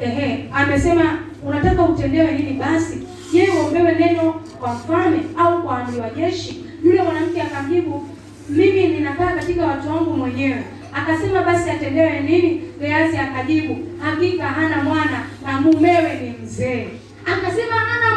ehe, 0.01 0.45
amesema 0.53 1.19
unataka 1.47 1.83
utendewe 1.83 2.33
nini? 2.33 2.53
Basi 2.53 2.99
je, 3.33 3.49
uombewe 3.51 3.93
neno 3.95 4.33
kwa 4.61 4.73
mfalme 4.75 5.19
au 5.39 5.63
kwa 5.63 5.79
amri 5.79 6.01
wa 6.01 6.11
jeshi? 6.11 6.65
Yule 6.85 7.03
mwanamke 7.03 7.43
akamjibu, 7.43 8.09
mimi 8.49 8.89
ninakaa 8.89 9.33
katika 9.33 9.67
watu 9.67 9.89
wangu 9.89 10.11
mwenyewe. 10.11 10.65
Akasema 10.93 11.43
basi 11.43 11.71
atendewe 11.71 12.21
nini? 12.21 12.63
Gehazi 12.81 13.17
akajibu, 13.17 13.79
hakika 14.03 14.45
hana 14.47 14.83
mwana 14.83 15.23
na 15.47 15.61
mumewe 15.61 16.15
ni 16.15 16.35
mzee. 16.45 16.87
Akasema 17.27 17.75
hana 17.77 18.17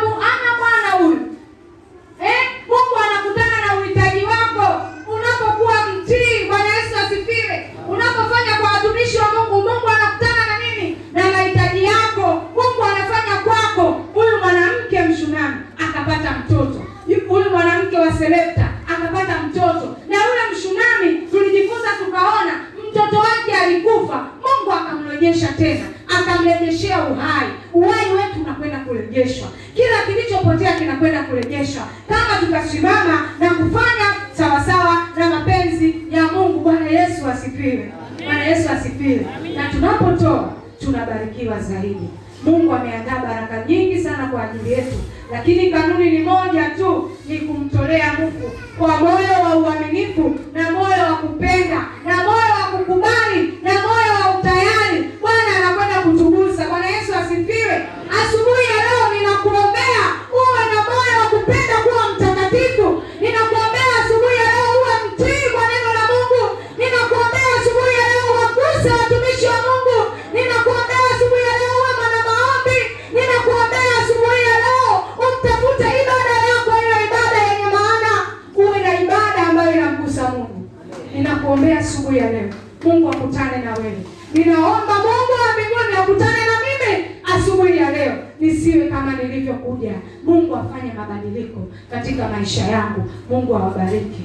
mwana 0.59 1.03
huyu 1.03 1.19
Eh, 2.21 2.49
Mungu 2.67 2.95
anakutana 3.05 3.57
na 3.67 3.79
uhitaji 3.81 4.25
wako 4.25 4.81
unapokuwa 5.15 5.73
mtii. 5.87 6.47
Bwana 6.47 6.63
Yesu 6.65 6.95
asifiwe. 7.05 7.69
Unapofanya 7.89 8.53
kwa 8.61 8.71
watumishi 8.71 9.17
wa 9.17 9.25
Mungu, 9.33 9.55
Mungu 9.55 9.87
anakutana 9.95 10.45
na 10.47 10.55
nini? 10.65 10.97
Na 11.13 11.23
mahitaji 11.31 11.83
yako. 11.83 12.27
Mungu 12.55 12.83
anafanya 12.83 13.35
kwako. 13.43 13.91
Huyu 14.13 14.37
mwanamke 14.43 15.01
Mshunami 15.01 15.55
akapata 15.89 16.31
mtoto, 16.39 16.85
Yu- 17.07 17.16
huyu 17.27 17.49
mwanamke 17.49 17.97
wa 17.99 18.11
Serepta 18.13 18.69
akapata 18.87 19.35
mtoto, 19.47 19.95
na 20.09 20.15
yule 20.15 20.41
Mshunami 20.53 21.27
tulijifunza 21.31 21.87
tukaona 22.05 22.53
mtoto 22.91 23.17
wake 23.17 23.51
alikufa, 23.63 24.27
Mungu 24.43 24.71
akamrejesha 24.71 25.47
tena, 25.47 25.85
akamrejeshea 26.19 27.03
uhai. 27.07 27.47
Uhai 27.73 28.11
wetu 28.15 28.41
unakwenda 28.43 28.77
kurejeshwa, 28.79 29.47
kila 29.75 30.03
kilichopotea 30.07 30.73
kinakwenda 30.79 31.23
kurejeshwa 31.23 31.83
kama 32.09 32.39
tutasimama 32.45 33.29
na 33.39 33.49
kufanya 33.49 34.05
sawasawa 34.33 34.97
na 35.17 35.29
mapenzi 35.29 35.95
ya 36.11 36.23
Mungu. 36.23 36.59
Bwana 36.59 36.87
Yesu 36.89 37.27
asifiwe. 37.27 37.93
Bwana 38.25 38.45
Yesu 38.45 38.69
asifiwe. 38.69 39.25
Na 39.55 39.69
tunapotoa 39.69 40.53
tunabarikiwa 40.79 41.59
zaidi. 41.59 42.09
Mungu 42.43 42.73
ameandaa 42.73 43.19
baraka 43.19 43.65
nyingi 43.67 44.03
sana 44.03 44.25
kwa 44.27 44.43
ajili 44.43 44.71
yetu, 44.71 44.95
lakini 45.31 45.71
kanuni 45.71 46.09
ni 46.09 46.19
moja 46.19 46.69
tu, 46.77 47.11
ni 47.27 47.37
kumtolea 47.39 48.13
Mungu 48.19 48.51
kwa 48.77 48.97
moyo 48.97 49.33
wa 49.43 49.55
uaminifu 49.57 50.35
na 50.53 50.71
moyo 50.71 51.03
wa 51.03 51.13
kupenda 51.17 51.85
na 52.05 52.15
moyo 52.17 52.53
wa 52.61 52.67
kukubali 52.77 53.59
na 53.63 53.73
moyo 53.73 54.13
wa 54.25 54.39
utayari. 54.39 55.09
Bwana 55.21 55.57
anakwenda 55.57 56.01
kutugusa. 56.01 56.67
Bwana 56.69 56.87
Yesu 56.89 57.15
asifiwe. 57.15 57.75
Asubuhi 58.19 58.63
ya 58.71 58.83
leo 58.87 59.13
ninakuombea 59.19 60.03
uwe 60.31 60.61
na 60.75 60.81
moyo 60.89 61.13
wa 61.23 61.27
kupenda 61.29 61.77
kuwa 61.83 62.06
asubuhi 81.53 82.17
ya 82.17 82.31
leo. 82.31 82.49
Mungu 82.83 83.09
akutane 83.09 83.57
na 83.65 83.73
wewe. 83.73 83.97
Ninaomba 84.33 84.93
Mungu 84.95 85.33
wa 85.41 85.53
mbinguni 85.53 85.97
akutane 86.01 86.37
na 86.45 86.55
mimi 86.63 87.05
asubuhi 87.35 87.77
ya 87.77 87.91
leo, 87.91 88.13
nisiwe 88.39 88.87
kama 88.87 89.13
nilivyokuja. 89.15 89.91
Mungu 90.23 90.55
afanye 90.55 90.93
mabadiliko 90.93 91.59
katika 91.91 92.27
maisha 92.27 92.63
yangu. 92.63 93.09
Mungu 93.29 93.55
awabariki. 93.55 94.21